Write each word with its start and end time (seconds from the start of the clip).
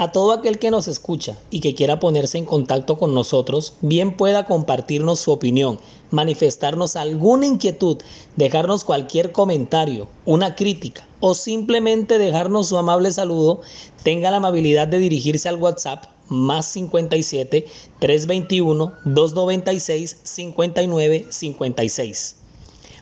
A 0.00 0.12
todo 0.12 0.32
aquel 0.32 0.58
que 0.58 0.70
nos 0.70 0.88
escucha 0.88 1.36
y 1.50 1.60
que 1.60 1.74
quiera 1.74 2.00
ponerse 2.00 2.38
en 2.38 2.46
contacto 2.46 2.96
con 2.96 3.12
nosotros, 3.12 3.74
bien 3.82 4.16
pueda 4.16 4.46
compartirnos 4.46 5.20
su 5.20 5.30
opinión, 5.30 5.78
manifestarnos 6.10 6.96
alguna 6.96 7.44
inquietud, 7.44 7.98
dejarnos 8.34 8.84
cualquier 8.84 9.30
comentario, 9.30 10.08
una 10.24 10.54
crítica 10.54 11.06
o 11.20 11.34
simplemente 11.34 12.16
dejarnos 12.16 12.68
su 12.68 12.78
amable 12.78 13.12
saludo, 13.12 13.60
tenga 14.02 14.30
la 14.30 14.38
amabilidad 14.38 14.88
de 14.88 15.00
dirigirse 15.00 15.50
al 15.50 15.56
WhatsApp 15.56 16.06
más 16.28 16.64
57 16.64 17.66
321 17.98 18.94
296 19.04 20.16
59 20.22 21.26
56 21.28 22.36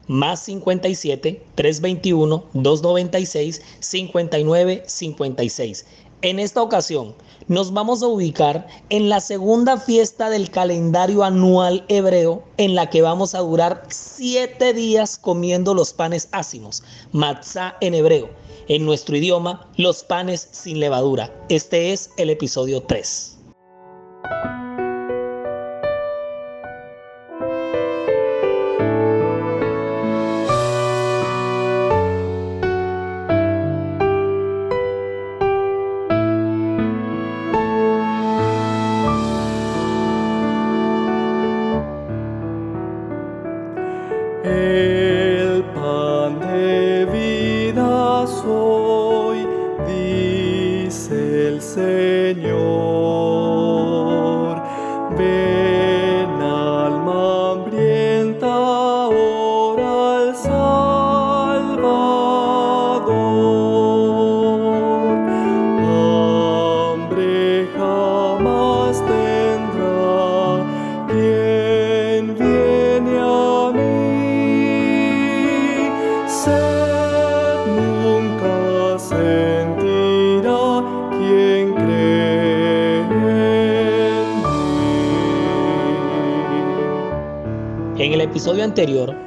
más 0.09 0.41
57 0.43 1.43
321 1.55 2.45
296 2.55 3.63
59 3.79 4.83
56 4.85 5.87
en 6.23 6.39
esta 6.39 6.63
ocasión 6.63 7.15
nos 7.47 7.73
vamos 7.73 8.03
a 8.03 8.09
ubicar 8.09 8.67
en 8.91 9.09
la 9.09 9.21
segunda 9.21 9.79
fiesta 9.79 10.29
del 10.31 10.51
calendario 10.51 11.25
anual 11.25 11.85
hebreo 11.89 12.43
en 12.57 12.75
la 12.75 12.91
que 12.91 13.03
vamos 13.03 13.35
a 13.35 13.41
durar 13.41 13.85
siete 13.89 14.75
días 14.75 15.17
comiendo 15.17 15.75
los 15.75 15.93
panes 15.93 16.29
ácimos, 16.33 16.83
matzah 17.13 17.77
en 17.81 17.95
hebreo, 17.95 18.29
en 18.69 18.85
nuestro 18.85 19.17
idioma 19.17 19.67
los 19.77 20.05
panes 20.05 20.49
sin 20.51 20.81
levadura. 20.81 21.33
Este 21.49 21.93
es 21.93 22.11
el 22.19 22.31
episodio 22.31 22.83
3. 22.83 23.39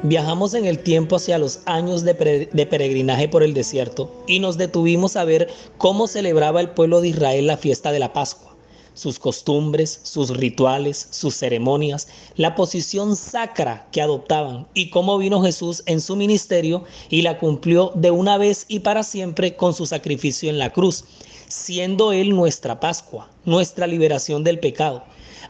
Viajamos 0.03 0.53
en 0.53 0.65
el 0.65 0.79
tiempo 0.79 1.17
hacia 1.17 1.37
los 1.37 1.59
años 1.65 2.03
de, 2.03 2.15
peregrinaje 2.15 3.27
por 3.27 3.43
el 3.43 3.53
desierto 3.53 4.09
y 4.25 4.39
nos 4.39 4.57
detuvimos 4.57 5.17
a 5.17 5.25
ver 5.25 5.49
cómo 5.77 6.07
celebraba 6.07 6.61
el 6.61 6.69
pueblo 6.69 7.01
de 7.01 7.09
Israel 7.09 7.47
la 7.47 7.57
fiesta 7.57 7.91
de 7.91 7.99
la 7.99 8.13
Pascua, 8.13 8.55
sus 8.93 9.19
costumbres, 9.19 9.99
sus 10.03 10.29
rituales, 10.29 11.05
sus 11.11 11.35
ceremonias, 11.35 12.07
la 12.37 12.55
posición 12.55 13.17
sacra 13.17 13.89
que 13.91 14.01
adoptaban 14.01 14.67
y 14.73 14.89
cómo 14.89 15.17
vino 15.17 15.41
Jesús 15.41 15.83
en 15.85 15.99
su 15.99 16.15
ministerio 16.15 16.85
y 17.09 17.21
la 17.21 17.37
cumplió 17.37 17.91
de 17.93 18.11
una 18.11 18.37
vez 18.37 18.63
y 18.69 18.79
para 18.79 19.03
siempre 19.03 19.57
con 19.57 19.73
su 19.73 19.85
sacrificio 19.85 20.49
en 20.49 20.59
la 20.59 20.71
cruz, 20.71 21.03
siendo 21.49 22.13
Él 22.13 22.29
nuestra 22.29 22.79
Pascua, 22.79 23.29
nuestra 23.43 23.85
liberación 23.85 24.45
del 24.45 24.59
pecado. 24.59 25.03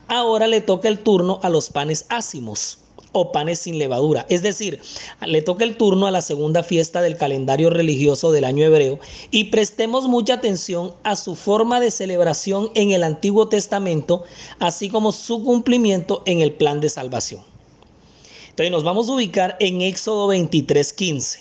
Ahora 0.07 0.47
le 0.47 0.61
toca 0.61 0.87
el 0.87 0.97
turno 0.97 1.39
a 1.43 1.49
los 1.51 1.69
panes 1.69 2.07
ácimos 2.09 2.79
o 3.13 3.31
panes 3.31 3.59
sin 3.59 3.77
levadura. 3.77 4.25
Es 4.29 4.41
decir, 4.41 4.79
le 5.25 5.41
toca 5.41 5.63
el 5.63 5.77
turno 5.77 6.07
a 6.07 6.11
la 6.11 6.21
segunda 6.21 6.63
fiesta 6.63 7.01
del 7.01 7.17
calendario 7.17 7.69
religioso 7.69 8.31
del 8.31 8.45
año 8.45 8.65
hebreo 8.65 8.99
y 9.31 9.45
prestemos 9.45 10.07
mucha 10.07 10.35
atención 10.35 10.93
a 11.03 11.15
su 11.15 11.35
forma 11.35 11.79
de 11.79 11.91
celebración 11.91 12.71
en 12.75 12.91
el 12.91 13.03
Antiguo 13.03 13.47
Testamento, 13.49 14.23
así 14.59 14.89
como 14.89 15.11
su 15.11 15.43
cumplimiento 15.43 16.23
en 16.25 16.41
el 16.41 16.53
plan 16.53 16.79
de 16.79 16.89
salvación. 16.89 17.41
Entonces 18.49 18.71
nos 18.71 18.83
vamos 18.83 19.09
a 19.09 19.13
ubicar 19.13 19.57
en 19.59 19.81
Éxodo 19.81 20.27
23:15. 20.27 21.39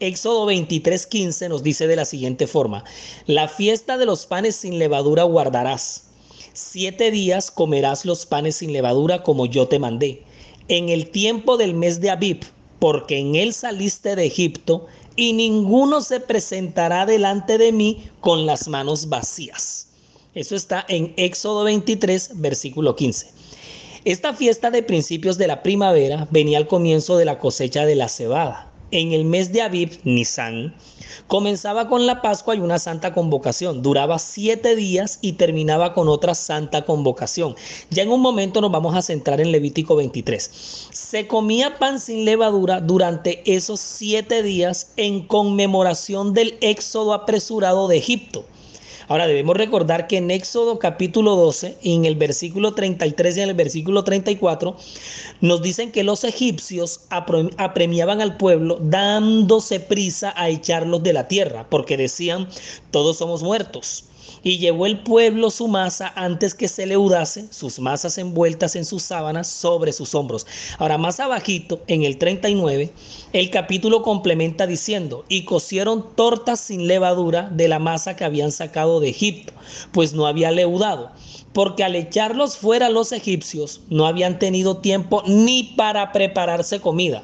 Éxodo 0.00 0.46
23:15 0.46 1.48
nos 1.48 1.62
dice 1.62 1.86
de 1.86 1.96
la 1.96 2.04
siguiente 2.04 2.46
forma, 2.46 2.84
la 3.26 3.48
fiesta 3.48 3.96
de 3.96 4.06
los 4.06 4.26
panes 4.26 4.56
sin 4.56 4.78
levadura 4.78 5.22
guardarás. 5.24 6.04
Siete 6.52 7.10
días 7.10 7.50
comerás 7.50 8.04
los 8.04 8.26
panes 8.26 8.56
sin 8.56 8.72
levadura 8.72 9.22
como 9.22 9.46
yo 9.46 9.66
te 9.66 9.78
mandé 9.78 10.22
en 10.68 10.88
el 10.88 11.10
tiempo 11.10 11.56
del 11.56 11.74
mes 11.74 12.00
de 12.00 12.10
Abib, 12.10 12.44
porque 12.78 13.18
en 13.18 13.34
él 13.34 13.52
saliste 13.52 14.16
de 14.16 14.26
Egipto, 14.26 14.86
y 15.16 15.32
ninguno 15.32 16.00
se 16.00 16.20
presentará 16.20 17.06
delante 17.06 17.56
de 17.58 17.72
mí 17.72 18.08
con 18.20 18.46
las 18.46 18.66
manos 18.68 19.08
vacías. 19.08 19.88
Eso 20.34 20.56
está 20.56 20.84
en 20.88 21.14
Éxodo 21.16 21.64
23, 21.64 22.32
versículo 22.34 22.96
15. 22.96 23.30
Esta 24.04 24.34
fiesta 24.34 24.70
de 24.70 24.82
principios 24.82 25.38
de 25.38 25.46
la 25.46 25.62
primavera 25.62 26.26
venía 26.30 26.58
al 26.58 26.66
comienzo 26.66 27.16
de 27.16 27.24
la 27.24 27.38
cosecha 27.38 27.86
de 27.86 27.94
la 27.94 28.08
cebada 28.08 28.73
en 28.94 29.12
el 29.12 29.24
mes 29.24 29.52
de 29.52 29.62
Aviv, 29.62 29.98
Nisan, 30.04 30.74
comenzaba 31.26 31.88
con 31.88 32.06
la 32.06 32.22
Pascua 32.22 32.54
y 32.54 32.60
una 32.60 32.78
santa 32.78 33.12
convocación. 33.12 33.82
Duraba 33.82 34.18
siete 34.18 34.76
días 34.76 35.18
y 35.20 35.32
terminaba 35.32 35.94
con 35.94 36.08
otra 36.08 36.34
santa 36.34 36.84
convocación. 36.84 37.56
Ya 37.90 38.04
en 38.04 38.12
un 38.12 38.20
momento 38.20 38.60
nos 38.60 38.70
vamos 38.70 38.94
a 38.94 39.02
centrar 39.02 39.40
en 39.40 39.52
Levítico 39.52 39.96
23. 39.96 40.88
Se 40.92 41.26
comía 41.26 41.78
pan 41.78 41.98
sin 41.98 42.24
levadura 42.24 42.80
durante 42.80 43.42
esos 43.52 43.80
siete 43.80 44.42
días 44.42 44.92
en 44.96 45.26
conmemoración 45.26 46.32
del 46.32 46.56
éxodo 46.60 47.14
apresurado 47.14 47.88
de 47.88 47.98
Egipto. 47.98 48.44
Ahora 49.08 49.26
debemos 49.26 49.56
recordar 49.56 50.06
que 50.06 50.16
en 50.16 50.30
Éxodo 50.30 50.78
capítulo 50.78 51.36
12, 51.36 51.76
en 51.82 52.04
el 52.04 52.16
versículo 52.16 52.74
33 52.74 53.36
y 53.36 53.40
en 53.40 53.48
el 53.50 53.54
versículo 53.54 54.04
34, 54.04 54.76
nos 55.40 55.62
dicen 55.62 55.92
que 55.92 56.04
los 56.04 56.24
egipcios 56.24 57.00
apremiaban 57.10 58.20
al 58.20 58.36
pueblo 58.36 58.78
dándose 58.80 59.80
prisa 59.80 60.32
a 60.36 60.48
echarlos 60.48 61.02
de 61.02 61.12
la 61.12 61.28
tierra, 61.28 61.66
porque 61.68 61.96
decían, 61.96 62.48
todos 62.90 63.18
somos 63.18 63.42
muertos 63.42 64.04
y 64.42 64.58
llevó 64.58 64.86
el 64.86 65.00
pueblo 65.00 65.50
su 65.50 65.68
masa 65.68 66.12
antes 66.16 66.54
que 66.54 66.68
se 66.68 66.86
leudase, 66.86 67.46
sus 67.50 67.78
masas 67.78 68.18
envueltas 68.18 68.76
en 68.76 68.84
sus 68.84 69.02
sábanas 69.02 69.48
sobre 69.48 69.92
sus 69.92 70.14
hombros. 70.14 70.46
Ahora, 70.78 70.98
más 70.98 71.20
abajito, 71.20 71.82
en 71.86 72.02
el 72.02 72.18
39, 72.18 72.92
el 73.32 73.50
capítulo 73.50 74.02
complementa 74.02 74.66
diciendo, 74.66 75.24
y 75.28 75.44
cocieron 75.44 76.14
tortas 76.14 76.60
sin 76.60 76.86
levadura 76.86 77.48
de 77.50 77.68
la 77.68 77.78
masa 77.78 78.16
que 78.16 78.24
habían 78.24 78.52
sacado 78.52 79.00
de 79.00 79.08
Egipto, 79.08 79.52
pues 79.92 80.12
no 80.12 80.26
había 80.26 80.50
leudado 80.50 81.12
porque 81.54 81.84
al 81.84 81.94
echarlos 81.94 82.56
fuera 82.58 82.90
los 82.90 83.12
egipcios 83.12 83.80
no 83.88 84.06
habían 84.06 84.40
tenido 84.40 84.78
tiempo 84.78 85.22
ni 85.26 85.62
para 85.76 86.10
prepararse 86.12 86.80
comida. 86.80 87.22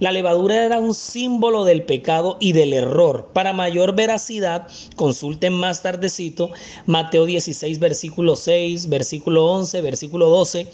La 0.00 0.12
levadura 0.12 0.64
era 0.64 0.78
un 0.80 0.94
símbolo 0.94 1.66
del 1.66 1.82
pecado 1.82 2.38
y 2.40 2.52
del 2.52 2.72
error. 2.72 3.28
Para 3.34 3.52
mayor 3.52 3.94
veracidad, 3.94 4.66
consulten 4.96 5.52
más 5.52 5.82
tardecito 5.82 6.52
Mateo 6.86 7.26
16, 7.26 7.78
versículo 7.78 8.34
6, 8.34 8.88
versículo 8.88 9.44
11, 9.52 9.82
versículo 9.82 10.30
12 10.30 10.68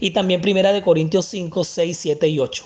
y 0.00 0.10
también 0.10 0.40
Primera 0.40 0.72
de 0.72 0.82
Corintios 0.82 1.26
5, 1.26 1.62
6, 1.62 1.96
7 1.96 2.28
y 2.28 2.40
8. 2.40 2.64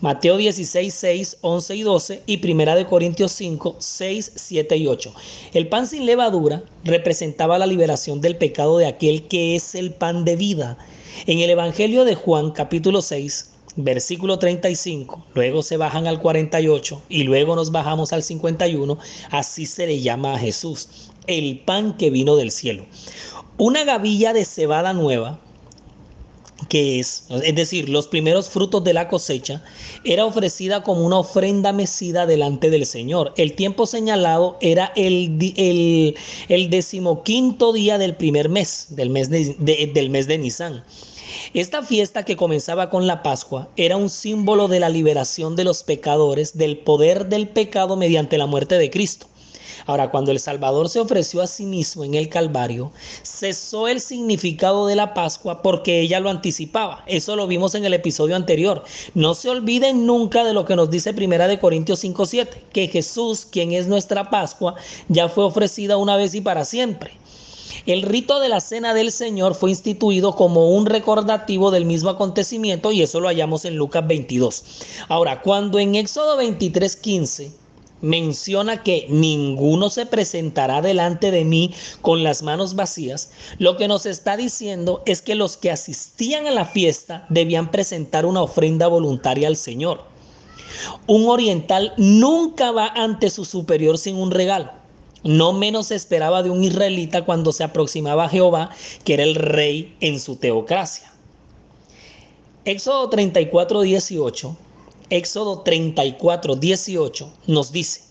Mateo 0.00 0.36
16, 0.36 0.94
6, 0.94 1.38
11 1.40 1.74
y 1.74 1.82
12 1.82 2.22
y 2.26 2.36
Primera 2.36 2.76
de 2.76 2.86
Corintios 2.86 3.32
5, 3.32 3.76
6, 3.80 4.32
7 4.36 4.76
y 4.76 4.86
8. 4.86 5.12
El 5.54 5.68
pan 5.68 5.88
sin 5.88 6.06
levadura 6.06 6.62
representaba 6.84 7.58
la 7.58 7.66
liberación 7.66 8.20
del 8.20 8.36
pecado 8.36 8.78
de 8.78 8.86
aquel 8.86 9.26
que 9.26 9.56
es 9.56 9.74
el 9.74 9.92
pan 9.92 10.24
de 10.24 10.36
vida. 10.36 10.78
En 11.26 11.40
el 11.40 11.50
Evangelio 11.50 12.04
de 12.04 12.14
Juan 12.14 12.52
capítulo 12.52 13.02
6 13.02 13.55
versículo 13.76 14.38
35, 14.38 15.26
luego 15.34 15.62
se 15.62 15.76
bajan 15.76 16.06
al 16.06 16.20
48 16.20 17.02
y 17.08 17.24
luego 17.24 17.54
nos 17.54 17.70
bajamos 17.70 18.12
al 18.12 18.22
51, 18.22 18.98
así 19.30 19.66
se 19.66 19.86
le 19.86 20.00
llama 20.00 20.34
a 20.34 20.38
Jesús, 20.38 20.88
el 21.26 21.60
pan 21.60 21.96
que 21.96 22.10
vino 22.10 22.36
del 22.36 22.50
cielo. 22.50 22.86
Una 23.58 23.84
gavilla 23.84 24.32
de 24.32 24.44
cebada 24.44 24.92
nueva, 24.92 25.40
que 26.68 27.00
es, 27.00 27.24
es 27.30 27.54
decir, 27.54 27.88
los 27.88 28.08
primeros 28.08 28.48
frutos 28.48 28.82
de 28.82 28.94
la 28.94 29.08
cosecha, 29.08 29.62
era 30.04 30.24
ofrecida 30.24 30.82
como 30.82 31.04
una 31.04 31.18
ofrenda 31.18 31.72
mecida 31.72 32.26
delante 32.26 32.70
del 32.70 32.86
Señor. 32.86 33.34
El 33.36 33.54
tiempo 33.54 33.86
señalado 33.86 34.56
era 34.60 34.92
el, 34.96 35.38
el, 36.48 36.70
decimoquinto 36.70 37.72
día 37.72 37.98
del 37.98 38.16
primer 38.16 38.48
mes, 38.48 38.86
del 38.90 39.10
mes 39.10 39.30
de, 39.30 39.90
del 39.92 40.10
mes 40.10 40.26
de 40.26 40.38
Nisan. 40.38 40.82
Esta 41.56 41.82
fiesta 41.82 42.22
que 42.22 42.36
comenzaba 42.36 42.90
con 42.90 43.06
la 43.06 43.22
Pascua 43.22 43.70
era 43.78 43.96
un 43.96 44.10
símbolo 44.10 44.68
de 44.68 44.78
la 44.78 44.90
liberación 44.90 45.56
de 45.56 45.64
los 45.64 45.84
pecadores 45.84 46.58
del 46.58 46.76
poder 46.76 47.30
del 47.30 47.48
pecado 47.48 47.96
mediante 47.96 48.36
la 48.36 48.44
muerte 48.44 48.76
de 48.76 48.90
Cristo. 48.90 49.26
Ahora, 49.86 50.10
cuando 50.10 50.32
el 50.32 50.38
Salvador 50.38 50.90
se 50.90 51.00
ofreció 51.00 51.40
a 51.40 51.46
sí 51.46 51.64
mismo 51.64 52.04
en 52.04 52.12
el 52.12 52.28
Calvario, 52.28 52.92
cesó 53.22 53.88
el 53.88 54.02
significado 54.02 54.86
de 54.86 54.96
la 54.96 55.14
Pascua 55.14 55.62
porque 55.62 56.02
ella 56.02 56.20
lo 56.20 56.28
anticipaba. 56.28 57.02
Eso 57.06 57.36
lo 57.36 57.46
vimos 57.46 57.74
en 57.74 57.86
el 57.86 57.94
episodio 57.94 58.36
anterior. 58.36 58.84
No 59.14 59.32
se 59.32 59.48
olviden 59.48 60.04
nunca 60.04 60.44
de 60.44 60.52
lo 60.52 60.66
que 60.66 60.76
nos 60.76 60.90
dice 60.90 61.14
Primera 61.14 61.48
de 61.48 61.58
Corintios 61.58 62.04
5:7, 62.04 62.64
que 62.70 62.88
Jesús, 62.88 63.46
quien 63.46 63.72
es 63.72 63.86
nuestra 63.86 64.28
Pascua, 64.28 64.74
ya 65.08 65.30
fue 65.30 65.44
ofrecida 65.44 65.96
una 65.96 66.18
vez 66.18 66.34
y 66.34 66.42
para 66.42 66.66
siempre. 66.66 67.12
El 67.86 68.02
rito 68.02 68.40
de 68.40 68.48
la 68.48 68.60
cena 68.60 68.94
del 68.94 69.12
Señor 69.12 69.54
fue 69.54 69.70
instituido 69.70 70.34
como 70.34 70.70
un 70.70 70.86
recordativo 70.86 71.70
del 71.70 71.84
mismo 71.84 72.10
acontecimiento 72.10 72.90
y 72.90 73.02
eso 73.02 73.20
lo 73.20 73.28
hallamos 73.28 73.64
en 73.64 73.76
Lucas 73.76 74.04
22. 74.04 74.64
Ahora, 75.08 75.40
cuando 75.40 75.78
en 75.78 75.94
Éxodo 75.94 76.36
23, 76.36 76.96
15 76.96 77.52
menciona 78.00 78.82
que 78.82 79.06
ninguno 79.08 79.88
se 79.88 80.04
presentará 80.04 80.82
delante 80.82 81.30
de 81.30 81.44
mí 81.44 81.72
con 82.00 82.24
las 82.24 82.42
manos 82.42 82.74
vacías, 82.74 83.30
lo 83.58 83.76
que 83.76 83.86
nos 83.86 84.04
está 84.04 84.36
diciendo 84.36 85.04
es 85.06 85.22
que 85.22 85.36
los 85.36 85.56
que 85.56 85.70
asistían 85.70 86.48
a 86.48 86.50
la 86.50 86.64
fiesta 86.64 87.24
debían 87.28 87.70
presentar 87.70 88.26
una 88.26 88.42
ofrenda 88.42 88.88
voluntaria 88.88 89.46
al 89.46 89.56
Señor. 89.56 90.02
Un 91.06 91.28
oriental 91.28 91.94
nunca 91.96 92.72
va 92.72 92.88
ante 92.88 93.30
su 93.30 93.44
superior 93.44 93.96
sin 93.96 94.16
un 94.16 94.32
regalo. 94.32 94.72
No 95.26 95.52
menos 95.52 95.90
esperaba 95.90 96.44
de 96.44 96.50
un 96.50 96.62
israelita 96.62 97.24
cuando 97.24 97.52
se 97.52 97.64
aproximaba 97.64 98.26
a 98.26 98.28
Jehová, 98.28 98.70
que 99.04 99.14
era 99.14 99.24
el 99.24 99.34
rey 99.34 99.96
en 100.00 100.20
su 100.20 100.36
teocracia. 100.36 101.12
Éxodo 102.64 103.10
34, 103.10 103.82
18. 103.82 104.56
Éxodo 105.10 105.62
34, 105.62 106.54
18 106.54 107.32
nos 107.48 107.72
dice, 107.72 108.02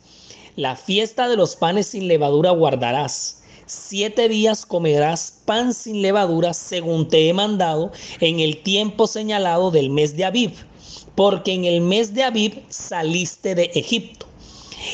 la 0.58 0.76
fiesta 0.76 1.30
de 1.30 1.38
los 1.38 1.56
panes 1.56 1.88
sin 1.88 2.10
levadura 2.10 2.52
guardarás. 2.52 3.44
Siete 3.66 4.28
días 4.28 4.66
comerás 4.66 5.40
pan 5.46 5.74
sin 5.74 6.02
levadura 6.02 6.54
según 6.54 7.08
te 7.08 7.30
he 7.30 7.34
mandado 7.34 7.94
en 8.20 8.42
el 8.42 8.58
tiempo 8.62 9.08
señalado 9.08 9.72
del 9.72 9.90
mes 9.90 10.18
de 10.18 10.26
Abib, 10.26 10.52
porque 11.16 11.54
en 11.54 11.64
el 11.64 11.80
mes 11.80 12.14
de 12.14 12.24
Abib 12.24 12.64
saliste 12.68 13.56
de 13.56 13.72
Egipto. 13.74 14.26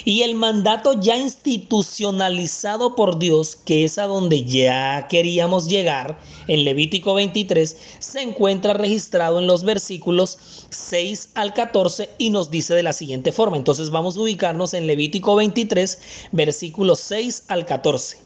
Y 0.05 0.23
el 0.23 0.35
mandato 0.35 0.99
ya 0.99 1.17
institucionalizado 1.17 2.95
por 2.95 3.19
Dios, 3.19 3.55
que 3.55 3.83
es 3.83 3.97
a 3.97 4.07
donde 4.07 4.43
ya 4.43 5.07
queríamos 5.09 5.67
llegar, 5.67 6.17
en 6.47 6.63
Levítico 6.63 7.13
23, 7.13 7.77
se 7.99 8.21
encuentra 8.21 8.73
registrado 8.73 9.39
en 9.39 9.47
los 9.47 9.63
versículos 9.63 10.37
6 10.69 11.29
al 11.35 11.53
14 11.53 12.09
y 12.17 12.29
nos 12.29 12.49
dice 12.49 12.73
de 12.73 12.83
la 12.83 12.93
siguiente 12.93 13.31
forma. 13.31 13.57
Entonces 13.57 13.89
vamos 13.89 14.17
a 14.17 14.21
ubicarnos 14.21 14.73
en 14.73 14.87
Levítico 14.87 15.35
23, 15.35 15.99
versículos 16.31 16.99
6 16.99 17.45
al 17.47 17.65
14. 17.65 18.17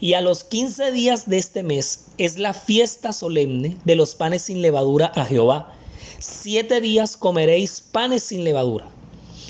Y 0.00 0.14
a 0.14 0.20
los 0.20 0.44
15 0.44 0.92
días 0.92 1.28
de 1.28 1.38
este 1.38 1.62
mes 1.62 2.06
es 2.18 2.38
la 2.38 2.54
fiesta 2.54 3.12
solemne 3.12 3.76
de 3.84 3.96
los 3.96 4.14
panes 4.14 4.42
sin 4.42 4.62
levadura 4.62 5.12
a 5.16 5.24
Jehová. 5.24 5.74
Siete 6.20 6.80
días 6.80 7.16
comeréis 7.16 7.80
panes 7.80 8.22
sin 8.24 8.44
levadura 8.44 8.88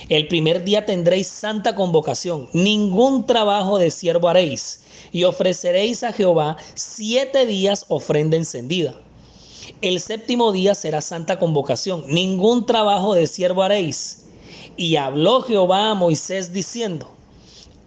el 0.08 0.26
primer 0.26 0.64
día 0.64 0.86
tendréis 0.86 1.26
santa 1.26 1.74
convocación, 1.74 2.48
ningún 2.52 3.26
trabajo 3.26 3.78
de 3.78 3.90
siervo 3.90 4.28
haréis, 4.28 4.80
y 5.12 5.24
ofreceréis 5.24 6.02
a 6.02 6.12
Jehová 6.12 6.56
siete 6.74 7.44
días 7.46 7.84
ofrenda 7.88 8.36
encendida. 8.36 8.94
El 9.82 10.00
séptimo 10.00 10.50
día 10.50 10.74
será 10.74 11.00
santa 11.02 11.38
convocación, 11.38 12.04
ningún 12.08 12.64
trabajo 12.64 13.14
de 13.14 13.26
siervo 13.26 13.62
haréis. 13.62 14.24
Y 14.76 14.96
habló 14.96 15.42
Jehová 15.42 15.90
a 15.90 15.94
Moisés 15.94 16.52
diciendo, 16.52 17.10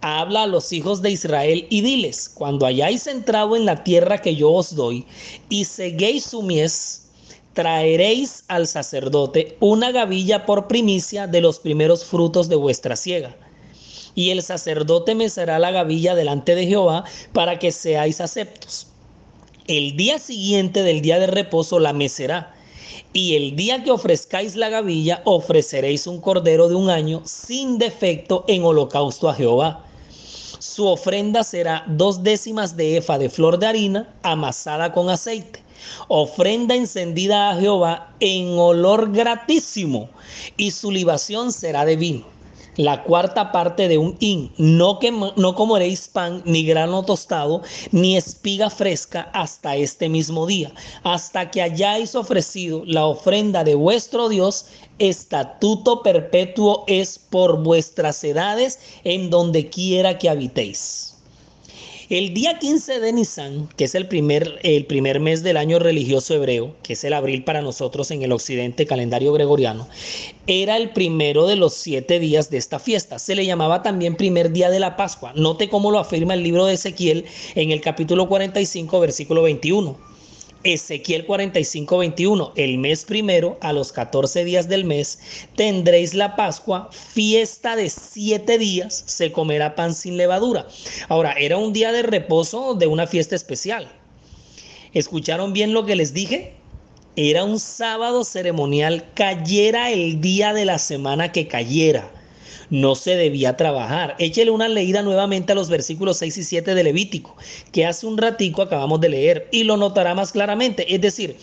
habla 0.00 0.44
a 0.44 0.46
los 0.46 0.72
hijos 0.72 1.02
de 1.02 1.10
Israel 1.10 1.66
y 1.70 1.80
diles, 1.80 2.28
cuando 2.28 2.66
hayáis 2.66 3.06
entrado 3.06 3.56
en 3.56 3.64
la 3.64 3.82
tierra 3.82 4.18
que 4.18 4.36
yo 4.36 4.52
os 4.52 4.74
doy, 4.74 5.06
y 5.48 5.64
seguéis 5.64 6.24
su 6.24 6.42
mies, 6.42 7.02
traeréis 7.54 8.44
al 8.48 8.66
sacerdote 8.66 9.56
una 9.60 9.90
gavilla 9.90 10.46
por 10.46 10.68
primicia 10.68 11.26
de 11.26 11.40
los 11.40 11.58
primeros 11.58 12.04
frutos 12.04 12.48
de 12.48 12.56
vuestra 12.56 12.96
siega. 12.96 13.36
Y 14.14 14.30
el 14.30 14.42
sacerdote 14.42 15.14
mecerá 15.14 15.58
la 15.58 15.70
gavilla 15.70 16.14
delante 16.14 16.54
de 16.54 16.66
Jehová 16.66 17.04
para 17.32 17.58
que 17.58 17.72
seáis 17.72 18.20
aceptos. 18.20 18.86
El 19.66 19.96
día 19.96 20.18
siguiente 20.18 20.82
del 20.82 21.00
día 21.00 21.18
de 21.18 21.28
reposo 21.28 21.78
la 21.78 21.92
mecerá. 21.92 22.54
Y 23.14 23.36
el 23.36 23.56
día 23.56 23.84
que 23.84 23.90
ofrezcáis 23.90 24.56
la 24.56 24.68
gavilla, 24.68 25.22
ofreceréis 25.24 26.06
un 26.06 26.20
cordero 26.20 26.68
de 26.68 26.74
un 26.74 26.90
año 26.90 27.22
sin 27.24 27.78
defecto 27.78 28.44
en 28.48 28.64
holocausto 28.64 29.28
a 29.28 29.34
Jehová. 29.34 29.84
Su 30.58 30.86
ofrenda 30.86 31.44
será 31.44 31.84
dos 31.86 32.22
décimas 32.22 32.76
de 32.76 32.96
efa 32.96 33.18
de 33.18 33.28
flor 33.28 33.58
de 33.58 33.66
harina 33.66 34.14
amasada 34.22 34.92
con 34.92 35.10
aceite 35.10 35.61
ofrenda 36.08 36.74
encendida 36.74 37.50
a 37.50 37.56
Jehová 37.56 38.14
en 38.20 38.58
olor 38.58 39.12
gratísimo, 39.12 40.08
y 40.56 40.70
su 40.70 40.90
libación 40.90 41.52
será 41.52 41.84
de 41.84 41.96
vino. 41.96 42.32
La 42.76 43.02
cuarta 43.02 43.52
parte 43.52 43.86
de 43.86 43.98
un 43.98 44.16
hin, 44.18 44.50
no, 44.56 44.98
no 45.36 45.54
comeréis 45.54 46.08
pan, 46.08 46.42
ni 46.46 46.64
grano 46.64 47.04
tostado, 47.04 47.60
ni 47.90 48.16
espiga 48.16 48.70
fresca 48.70 49.30
hasta 49.34 49.76
este 49.76 50.08
mismo 50.08 50.46
día, 50.46 50.72
hasta 51.02 51.50
que 51.50 51.60
hayáis 51.60 52.14
ofrecido 52.14 52.82
la 52.86 53.04
ofrenda 53.04 53.62
de 53.62 53.74
vuestro 53.74 54.30
Dios, 54.30 54.64
estatuto 54.98 56.02
perpetuo 56.02 56.84
es 56.86 57.18
por 57.18 57.62
vuestras 57.62 58.24
edades 58.24 58.78
en 59.04 59.28
donde 59.28 59.68
quiera 59.68 60.16
que 60.16 60.30
habitéis. 60.30 61.11
El 62.12 62.34
día 62.34 62.58
15 62.58 63.00
de 63.00 63.10
Nisan, 63.10 63.70
que 63.74 63.84
es 63.84 63.94
el 63.94 64.06
primer, 64.06 64.58
el 64.64 64.84
primer 64.84 65.18
mes 65.18 65.42
del 65.42 65.56
año 65.56 65.78
religioso 65.78 66.34
hebreo, 66.34 66.76
que 66.82 66.92
es 66.92 67.04
el 67.04 67.14
abril 67.14 67.42
para 67.42 67.62
nosotros 67.62 68.10
en 68.10 68.20
el 68.20 68.32
occidente 68.32 68.84
calendario 68.84 69.32
gregoriano, 69.32 69.88
era 70.46 70.76
el 70.76 70.90
primero 70.90 71.46
de 71.46 71.56
los 71.56 71.72
siete 71.72 72.20
días 72.20 72.50
de 72.50 72.58
esta 72.58 72.78
fiesta. 72.78 73.18
Se 73.18 73.34
le 73.34 73.46
llamaba 73.46 73.82
también 73.82 74.16
primer 74.16 74.52
día 74.52 74.68
de 74.68 74.78
la 74.78 74.94
Pascua. 74.94 75.32
Note 75.34 75.70
cómo 75.70 75.90
lo 75.90 75.98
afirma 75.98 76.34
el 76.34 76.42
libro 76.42 76.66
de 76.66 76.74
Ezequiel 76.74 77.24
en 77.54 77.70
el 77.70 77.80
capítulo 77.80 78.28
45, 78.28 79.00
versículo 79.00 79.40
21. 79.44 80.11
Ezequiel 80.64 81.26
45, 81.26 81.98
21, 81.98 82.52
el 82.56 82.78
mes 82.78 83.04
primero, 83.04 83.58
a 83.60 83.72
los 83.72 83.92
14 83.92 84.44
días 84.44 84.68
del 84.68 84.84
mes, 84.84 85.18
tendréis 85.56 86.14
la 86.14 86.36
Pascua, 86.36 86.88
fiesta 86.92 87.76
de 87.76 87.90
siete 87.90 88.58
días, 88.58 89.02
se 89.06 89.32
comerá 89.32 89.74
pan 89.74 89.94
sin 89.94 90.16
levadura. 90.16 90.66
Ahora, 91.08 91.32
era 91.32 91.56
un 91.56 91.72
día 91.72 91.92
de 91.92 92.02
reposo 92.02 92.74
de 92.74 92.86
una 92.86 93.06
fiesta 93.06 93.34
especial. 93.34 93.90
¿Escucharon 94.94 95.52
bien 95.52 95.72
lo 95.72 95.84
que 95.84 95.96
les 95.96 96.14
dije? 96.14 96.54
Era 97.16 97.44
un 97.44 97.58
sábado 97.58 98.24
ceremonial, 98.24 99.04
cayera 99.14 99.90
el 99.90 100.20
día 100.20 100.54
de 100.54 100.64
la 100.64 100.78
semana 100.78 101.32
que 101.32 101.48
cayera 101.48 102.10
no 102.72 102.94
se 102.94 103.16
debía 103.16 103.54
trabajar. 103.58 104.16
Échele 104.18 104.50
una 104.50 104.66
leída 104.66 105.02
nuevamente 105.02 105.52
a 105.52 105.54
los 105.54 105.68
versículos 105.68 106.16
6 106.16 106.38
y 106.38 106.42
7 106.44 106.74
de 106.74 106.82
Levítico, 106.82 107.36
que 107.70 107.84
hace 107.84 108.06
un 108.06 108.16
ratico 108.16 108.62
acabamos 108.62 108.98
de 109.02 109.10
leer, 109.10 109.48
y 109.52 109.64
lo 109.64 109.76
notará 109.76 110.14
más 110.14 110.32
claramente. 110.32 110.92
Es 110.92 111.02
decir, 111.02 111.36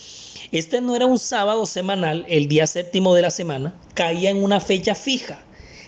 este 0.52 0.82
no 0.82 0.96
era 0.96 1.06
un 1.06 1.20
sábado 1.20 1.68
semanal, 1.68 2.26
el 2.28 2.48
día 2.48 2.66
séptimo 2.66 3.14
de 3.14 3.22
la 3.22 3.30
semana, 3.30 3.76
caía 3.94 4.32
en 4.32 4.44
una 4.44 4.60
fecha 4.60 4.96
fija, 4.96 5.40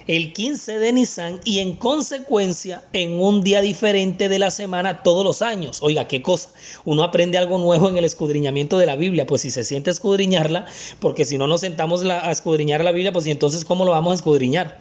el 0.05 0.31
15 0.31 0.77
de 0.77 0.93
Nisan, 0.93 1.39
y 1.43 1.57
en 1.57 1.75
consecuencia 1.75 2.83
en 2.93 3.19
un 3.19 3.43
día 3.43 3.61
diferente 3.61 4.29
de 4.29 4.37
la 4.37 4.51
semana 4.51 5.01
todos 5.01 5.25
los 5.25 5.41
años. 5.41 5.79
Oiga, 5.81 6.07
qué 6.07 6.21
cosa. 6.21 6.51
Uno 6.85 7.01
aprende 7.01 7.39
algo 7.39 7.57
nuevo 7.57 7.89
en 7.89 7.97
el 7.97 8.05
escudriñamiento 8.05 8.77
de 8.77 8.85
la 8.85 8.95
Biblia, 8.95 9.25
pues 9.25 9.41
si 9.41 9.49
se 9.49 9.63
siente 9.63 9.89
escudriñarla, 9.89 10.67
porque 10.99 11.25
si 11.25 11.39
no 11.39 11.47
nos 11.47 11.61
sentamos 11.61 12.03
a 12.05 12.29
escudriñar 12.29 12.83
la 12.83 12.91
Biblia, 12.91 13.11
pues 13.11 13.25
entonces 13.25 13.65
¿cómo 13.65 13.85
lo 13.85 13.91
vamos 13.91 14.11
a 14.11 14.15
escudriñar? 14.17 14.77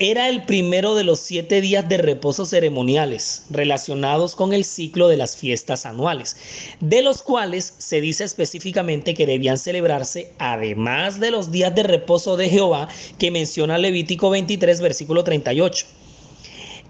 Era 0.00 0.28
el 0.28 0.44
primero 0.44 0.94
de 0.96 1.04
los 1.04 1.20
siete 1.20 1.60
días 1.60 1.88
de 1.88 1.98
reposo 1.98 2.46
ceremoniales 2.46 3.44
relacionados 3.50 4.34
con 4.34 4.52
el 4.52 4.64
ciclo 4.64 5.06
de 5.06 5.16
las 5.16 5.36
fiestas 5.36 5.86
anuales, 5.86 6.36
de 6.80 7.02
los 7.02 7.22
cuales 7.22 7.74
se 7.78 8.00
dice 8.00 8.24
específicamente 8.24 9.14
que 9.14 9.26
debían 9.26 9.56
celebrarse 9.56 10.32
además 10.38 11.20
de 11.20 11.30
los 11.30 11.52
días 11.52 11.74
de 11.74 11.84
reposo 11.84 12.36
de 12.36 12.48
Jehová 12.48 12.88
que 13.18 13.30
menciona 13.30 13.78
Levítico 13.78 14.30
23, 14.30 14.80
versículo 14.80 15.22
38. 15.22 15.86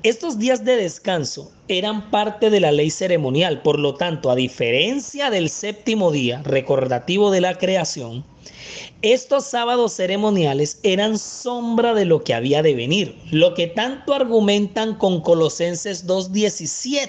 Estos 0.04 0.38
días 0.38 0.66
de 0.66 0.76
descanso 0.76 1.50
eran 1.66 2.10
parte 2.10 2.50
de 2.50 2.60
la 2.60 2.72
ley 2.72 2.90
ceremonial, 2.90 3.62
por 3.62 3.78
lo 3.78 3.94
tanto, 3.94 4.30
a 4.30 4.34
diferencia 4.34 5.30
del 5.30 5.48
séptimo 5.48 6.12
día 6.12 6.42
recordativo 6.42 7.30
de 7.30 7.40
la 7.40 7.56
creación, 7.56 8.22
estos 9.00 9.46
sábados 9.46 9.94
ceremoniales 9.94 10.78
eran 10.82 11.18
sombra 11.18 11.94
de 11.94 12.04
lo 12.04 12.22
que 12.22 12.34
había 12.34 12.62
de 12.62 12.74
venir, 12.74 13.16
lo 13.30 13.54
que 13.54 13.66
tanto 13.66 14.12
argumentan 14.12 14.94
con 14.96 15.22
Colosenses 15.22 16.06
2.17 16.06 17.08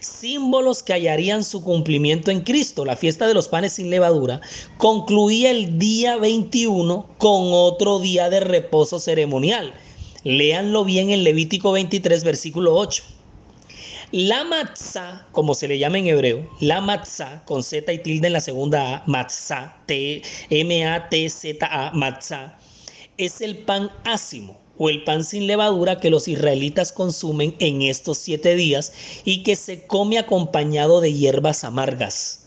símbolos 0.00 0.82
que 0.82 0.94
hallarían 0.94 1.44
su 1.44 1.62
cumplimiento 1.62 2.32
en 2.32 2.40
Cristo. 2.40 2.84
La 2.84 2.96
fiesta 2.96 3.28
de 3.28 3.34
los 3.34 3.46
panes 3.46 3.74
sin 3.74 3.88
levadura 3.88 4.40
concluía 4.78 5.50
el 5.50 5.78
día 5.78 6.16
21 6.16 7.06
con 7.18 7.50
otro 7.52 8.00
día 8.00 8.28
de 8.28 8.40
reposo 8.40 8.98
ceremonial. 8.98 9.72
Léanlo 10.22 10.84
bien 10.84 11.08
en 11.10 11.24
Levítico 11.24 11.72
23, 11.72 12.24
versículo 12.24 12.76
8. 12.76 13.02
La 14.12 14.44
matzah, 14.44 15.26
como 15.32 15.54
se 15.54 15.66
le 15.66 15.78
llama 15.78 15.98
en 15.98 16.08
hebreo, 16.08 16.46
la 16.60 16.82
matzah, 16.82 17.42
con 17.46 17.62
Z 17.62 17.90
y 17.90 17.98
tilde 18.00 18.26
en 18.26 18.34
la 18.34 18.40
segunda 18.40 18.96
A, 18.96 19.02
matzah, 19.06 19.82
T, 19.86 20.20
M-A-T-Z-A, 20.50 21.92
matzah, 21.92 22.58
es 23.16 23.40
el 23.40 23.58
pan 23.64 23.90
ácimo 24.04 24.60
o 24.76 24.90
el 24.90 25.04
pan 25.04 25.24
sin 25.24 25.46
levadura 25.46 26.00
que 26.00 26.10
los 26.10 26.28
israelitas 26.28 26.92
consumen 26.92 27.56
en 27.58 27.80
estos 27.80 28.18
siete 28.18 28.56
días 28.56 28.92
y 29.24 29.42
que 29.42 29.56
se 29.56 29.86
come 29.86 30.18
acompañado 30.18 31.00
de 31.00 31.14
hierbas 31.14 31.64
amargas. 31.64 32.39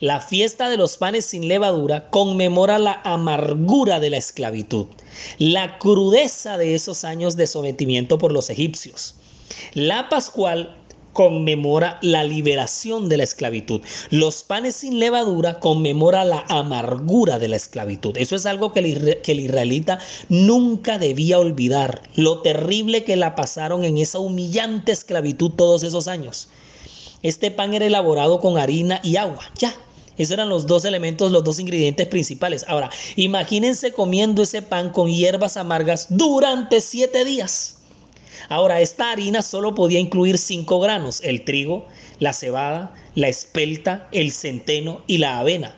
La 0.00 0.20
fiesta 0.20 0.68
de 0.68 0.76
los 0.76 0.98
panes 0.98 1.24
sin 1.24 1.48
levadura 1.48 2.10
conmemora 2.10 2.78
la 2.78 3.00
amargura 3.04 3.98
de 3.98 4.10
la 4.10 4.18
esclavitud, 4.18 4.86
la 5.38 5.78
crudeza 5.78 6.58
de 6.58 6.74
esos 6.74 7.04
años 7.04 7.36
de 7.36 7.46
sometimiento 7.46 8.18
por 8.18 8.32
los 8.32 8.50
egipcios. 8.50 9.14
La 9.72 10.10
Pascual 10.10 10.76
conmemora 11.14 11.98
la 12.02 12.24
liberación 12.24 13.08
de 13.08 13.16
la 13.16 13.24
esclavitud. 13.24 13.80
Los 14.10 14.42
panes 14.42 14.76
sin 14.76 14.98
levadura 14.98 15.60
conmemora 15.60 16.26
la 16.26 16.44
amargura 16.48 17.38
de 17.38 17.48
la 17.48 17.56
esclavitud. 17.56 18.18
Eso 18.18 18.36
es 18.36 18.44
algo 18.44 18.74
que 18.74 18.80
el, 18.80 19.22
que 19.22 19.32
el, 19.32 19.40
israelita 19.40 19.98
nunca 20.28 20.98
debía 20.98 21.38
olvidar. 21.38 22.02
Lo 22.16 22.42
terrible 22.42 23.04
que 23.04 23.16
la 23.16 23.34
pasaron 23.34 23.82
en 23.84 23.96
esa 23.96 24.18
humillante 24.18 24.92
esclavitud 24.92 25.52
todos 25.52 25.84
esos 25.84 26.06
años. 26.06 26.50
Este 27.22 27.50
pan 27.50 27.72
era 27.72 27.86
elaborado 27.86 28.40
con 28.40 28.58
harina 28.58 29.00
y 29.02 29.16
agua. 29.16 29.50
Ya, 29.58 29.74
esos 30.18 30.32
eran 30.32 30.48
los 30.48 30.66
dos 30.66 30.84
elementos, 30.84 31.30
los 31.30 31.44
dos 31.44 31.58
ingredientes 31.58 32.06
principales. 32.08 32.64
Ahora, 32.68 32.90
imagínense 33.16 33.92
comiendo 33.92 34.42
ese 34.42 34.62
pan 34.62 34.90
con 34.90 35.08
hierbas 35.08 35.56
amargas 35.56 36.06
durante 36.10 36.80
siete 36.80 37.24
días. 37.24 37.78
Ahora, 38.48 38.80
esta 38.80 39.10
harina 39.10 39.42
solo 39.42 39.74
podía 39.74 39.98
incluir 39.98 40.38
cinco 40.38 40.78
granos, 40.80 41.20
el 41.22 41.44
trigo, 41.44 41.86
la 42.20 42.32
cebada, 42.32 42.94
la 43.14 43.28
espelta, 43.28 44.08
el 44.12 44.30
centeno 44.30 45.02
y 45.06 45.18
la 45.18 45.38
avena. 45.38 45.74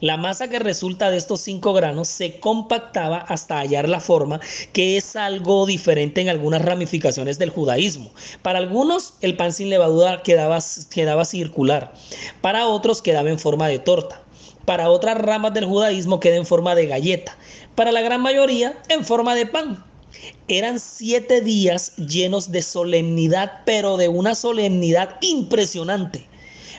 La 0.00 0.16
masa 0.16 0.48
que 0.48 0.58
resulta 0.58 1.10
de 1.10 1.16
estos 1.16 1.40
cinco 1.40 1.72
granos 1.72 2.08
se 2.08 2.38
compactaba 2.38 3.18
hasta 3.18 3.58
hallar 3.58 3.88
la 3.88 4.00
forma, 4.00 4.40
que 4.72 4.96
es 4.96 5.16
algo 5.16 5.64
diferente 5.64 6.20
en 6.20 6.28
algunas 6.28 6.62
ramificaciones 6.62 7.38
del 7.38 7.50
judaísmo. 7.50 8.10
Para 8.42 8.58
algunos, 8.58 9.14
el 9.22 9.36
pan 9.36 9.52
sin 9.52 9.70
levadura 9.70 10.22
quedaba, 10.22 10.58
quedaba 10.90 11.24
circular, 11.24 11.94
para 12.42 12.66
otros 12.66 13.00
quedaba 13.00 13.30
en 13.30 13.38
forma 13.38 13.68
de 13.68 13.78
torta. 13.78 14.22
Para 14.66 14.90
otras 14.90 15.16
ramas 15.16 15.54
del 15.54 15.64
judaísmo 15.64 16.20
queda 16.20 16.36
en 16.36 16.44
forma 16.44 16.74
de 16.74 16.86
galleta. 16.86 17.38
Para 17.74 17.92
la 17.92 18.02
gran 18.02 18.20
mayoría, 18.20 18.76
en 18.88 19.04
forma 19.04 19.34
de 19.34 19.46
pan. 19.46 19.84
Eran 20.48 20.80
siete 20.80 21.40
días 21.40 21.94
llenos 21.96 22.50
de 22.50 22.62
solemnidad, 22.62 23.62
pero 23.64 23.96
de 23.96 24.08
una 24.08 24.34
solemnidad 24.34 25.18
impresionante. 25.20 26.28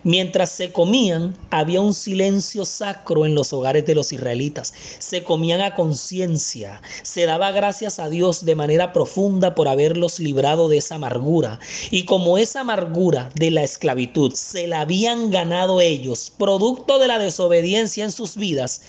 Mientras 0.03 0.51
se 0.51 0.71
comían, 0.71 1.35
había 1.49 1.81
un 1.81 1.93
silencio 1.93 2.65
sacro 2.65 3.25
en 3.25 3.35
los 3.35 3.53
hogares 3.53 3.85
de 3.85 3.95
los 3.95 4.13
israelitas. 4.13 4.73
Se 4.99 5.23
comían 5.23 5.61
a 5.61 5.75
conciencia. 5.75 6.81
Se 7.03 7.25
daba 7.25 7.51
gracias 7.51 7.99
a 7.99 8.09
Dios 8.09 8.45
de 8.45 8.55
manera 8.55 8.93
profunda 8.93 9.55
por 9.55 9.67
haberlos 9.67 10.19
librado 10.19 10.69
de 10.69 10.77
esa 10.77 10.95
amargura. 10.95 11.59
Y 11.91 12.05
como 12.05 12.37
esa 12.37 12.61
amargura 12.61 13.29
de 13.35 13.51
la 13.51 13.63
esclavitud 13.63 14.33
se 14.33 14.67
la 14.67 14.81
habían 14.81 15.31
ganado 15.31 15.81
ellos, 15.81 16.31
producto 16.37 16.99
de 16.99 17.07
la 17.07 17.19
desobediencia 17.19 18.03
en 18.03 18.11
sus 18.11 18.35
vidas, 18.35 18.81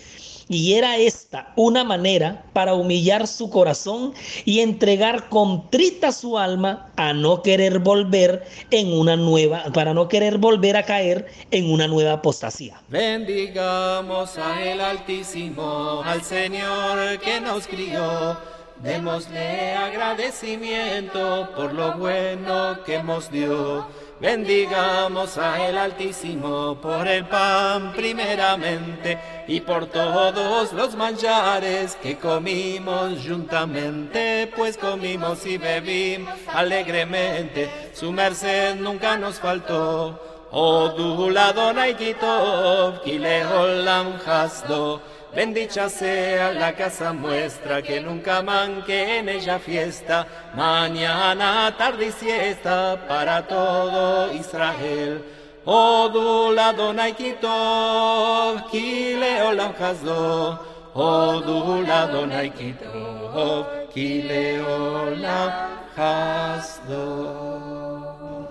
y 0.49 0.75
era 0.75 0.97
esta 0.97 1.53
una 1.57 1.85
manera 1.85 2.45
para 2.53 2.75
humillar 2.75 3.27
su 3.27 3.51
corazón 3.51 4.15
y 4.45 4.61
entregar 4.61 5.29
contrita 5.29 6.13
su 6.13 6.39
alma 6.39 6.91
a 6.97 7.13
no 7.13 7.43
querer 7.43 7.79
volver 7.79 8.45
en 8.71 8.93
una 8.93 9.17
nueva, 9.17 9.65
para 9.75 9.95
no 9.95 10.09
querer 10.09 10.39
volver 10.39 10.77
a 10.77 10.85
caer 10.85 11.27
en 11.51 11.71
una 11.71 11.87
nueva 11.87 12.15
apostasía. 12.15 12.81
Bendigamos 12.89 14.39
a 14.39 14.65
el 14.65 14.81
Altísimo, 14.81 16.03
al 16.05 16.23
Señor 16.23 17.19
que 17.21 17.41
nos 17.41 17.67
crió. 17.67 18.37
Démosle 18.83 19.73
agradecimiento 19.73 21.49
por 21.57 21.75
lo 21.75 21.97
bueno 21.99 22.79
que 22.87 23.03
nos 23.03 23.31
dio. 23.31 23.87
Bendigamos 24.21 25.39
a 25.39 25.69
el 25.69 25.79
Altísimo 25.79 26.77
por 26.83 27.07
el 27.07 27.25
pan 27.27 27.93
primeramente 27.93 29.17
y 29.47 29.61
por 29.61 29.87
todos 29.87 30.73
los 30.73 30.97
manjares 30.97 31.95
que 32.03 32.19
comimos 32.19 33.25
juntamente, 33.25 34.53
pues 34.57 34.77
comimos 34.77 35.47
y 35.47 35.57
bebimos 35.57 36.35
alegremente, 36.53 37.71
su 37.95 38.11
merced 38.11 38.75
nunca 38.75 39.17
nos 39.17 39.39
faltó. 39.39 40.21
Oh, 40.51 40.89
dula 40.89 41.53
donai 41.53 41.95
kitov, 41.95 43.03
kile 43.05 43.45
olam 43.45 44.19
hasdo. 44.27 45.01
Bendicha 45.35 45.89
sea 45.89 46.53
la 46.53 46.75
casa 46.75 47.13
muestra, 47.13 47.83
que 47.83 48.01
nunca 48.01 48.43
manque 48.43 49.19
en 49.19 49.29
ella 49.29 49.59
fiesta, 49.59 50.27
mañana, 50.55 51.75
tarde 51.77 52.07
y 52.07 52.13
siesta 52.13 53.05
para 53.07 53.47
todo 53.47 54.33
Israel. 54.33 55.23
Odula 55.65 56.73
Donai 56.73 57.15
Kitov, 57.15 58.71
Kile 58.71 59.43
Olam 59.43 59.73
Hazdo, 59.79 60.59
Odula 60.95 62.07
Donai 62.07 62.51
Kitov, 62.51 63.67
Kile 63.93 64.63
Olam. 64.63 65.79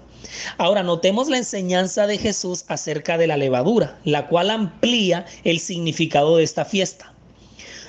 Ahora 0.59 0.83
notemos 0.83 1.29
la 1.29 1.39
enseñanza 1.39 2.07
de 2.07 2.19
Jesús 2.19 2.65
acerca 2.69 3.19
de 3.19 3.27
la 3.27 3.37
levadura, 3.37 3.99
la 4.05 4.29
cual 4.29 4.51
amplía 4.51 5.27
el 5.45 5.61
significado 5.61 6.37
de 6.37 6.45
esta 6.45 6.65
fiesta. 6.65 7.13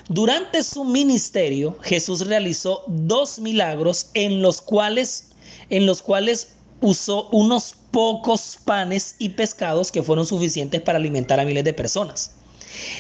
Durante 0.10 0.64
su 0.64 0.86
ministerio, 0.86 1.78
Jesús 1.82 2.28
realizó 2.28 2.84
dos 2.88 3.40
milagros 3.40 4.08
en 4.14 4.42
los 4.42 4.62
cuales, 4.62 5.30
en 5.70 5.86
los 5.86 6.02
cuales 6.02 6.50
usó 6.80 7.28
unos 7.32 7.76
pocos 7.92 8.58
panes 8.64 9.16
y 9.20 9.30
pescados 9.30 9.92
que 9.92 10.04
fueron 10.04 10.26
suficientes 10.26 10.82
para 10.82 10.98
alimentar 10.98 11.40
a 11.40 11.46
miles 11.46 11.64
de 11.64 11.74
personas. 11.74 12.37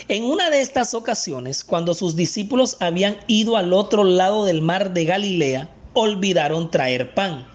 En 0.07 0.23
una 0.23 0.49
de 0.49 0.61
estas 0.61 0.93
ocasiones, 0.93 1.63
cuando 1.63 1.93
sus 1.93 2.15
discípulos 2.15 2.77
habían 2.79 3.17
ido 3.27 3.57
al 3.57 3.73
otro 3.73 4.03
lado 4.03 4.45
del 4.45 4.61
mar 4.61 4.93
de 4.93 5.05
Galilea, 5.05 5.69
olvidaron 5.93 6.71
traer 6.71 7.13
pan. 7.13 7.45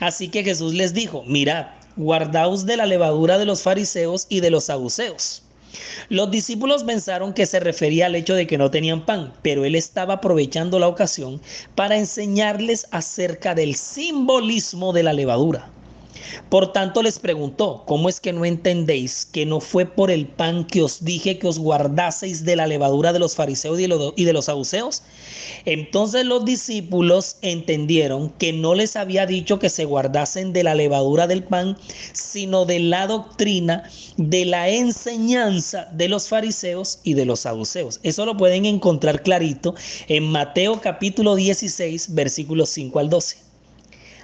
Así 0.00 0.28
que 0.28 0.44
Jesús 0.44 0.74
les 0.74 0.94
dijo, 0.94 1.22
mirad, 1.26 1.66
guardaos 1.96 2.66
de 2.66 2.76
la 2.76 2.86
levadura 2.86 3.38
de 3.38 3.46
los 3.46 3.62
fariseos 3.62 4.26
y 4.28 4.40
de 4.40 4.50
los 4.50 4.64
saduceos. 4.64 5.42
Los 6.08 6.30
discípulos 6.30 6.82
pensaron 6.82 7.32
que 7.32 7.46
se 7.46 7.60
refería 7.60 8.06
al 8.06 8.16
hecho 8.16 8.34
de 8.34 8.46
que 8.46 8.58
no 8.58 8.70
tenían 8.70 9.04
pan, 9.06 9.32
pero 9.42 9.64
él 9.64 9.76
estaba 9.76 10.14
aprovechando 10.14 10.78
la 10.78 10.88
ocasión 10.88 11.40
para 11.74 11.96
enseñarles 11.96 12.86
acerca 12.90 13.54
del 13.54 13.76
simbolismo 13.76 14.92
de 14.92 15.04
la 15.04 15.12
levadura. 15.12 15.70
Por 16.48 16.72
tanto 16.72 17.02
les 17.02 17.18
preguntó, 17.18 17.84
¿cómo 17.86 18.08
es 18.08 18.20
que 18.20 18.32
no 18.32 18.44
entendéis 18.44 19.26
que 19.26 19.46
no 19.46 19.60
fue 19.60 19.86
por 19.86 20.10
el 20.10 20.26
pan 20.26 20.64
que 20.64 20.82
os 20.82 21.04
dije 21.04 21.38
que 21.38 21.46
os 21.46 21.58
guardaseis 21.58 22.44
de 22.44 22.56
la 22.56 22.66
levadura 22.66 23.12
de 23.12 23.18
los 23.18 23.34
fariseos 23.34 23.78
y 23.80 24.24
de 24.24 24.32
los 24.32 24.44
saduceos? 24.44 25.02
Entonces 25.64 26.24
los 26.24 26.44
discípulos 26.44 27.36
entendieron 27.42 28.30
que 28.30 28.52
no 28.52 28.74
les 28.74 28.96
había 28.96 29.26
dicho 29.26 29.58
que 29.58 29.70
se 29.70 29.84
guardasen 29.84 30.52
de 30.52 30.64
la 30.64 30.74
levadura 30.74 31.26
del 31.26 31.44
pan, 31.44 31.76
sino 32.12 32.64
de 32.64 32.80
la 32.80 33.06
doctrina, 33.06 33.84
de 34.16 34.44
la 34.44 34.68
enseñanza 34.68 35.88
de 35.92 36.08
los 36.08 36.28
fariseos 36.28 36.98
y 37.04 37.14
de 37.14 37.24
los 37.24 37.40
saduceos. 37.40 38.00
Eso 38.02 38.26
lo 38.26 38.36
pueden 38.36 38.64
encontrar 38.66 39.22
clarito 39.22 39.74
en 40.08 40.30
Mateo 40.30 40.80
capítulo 40.80 41.34
16, 41.34 42.14
versículos 42.14 42.70
5 42.70 42.98
al 42.98 43.10
12. 43.10 43.49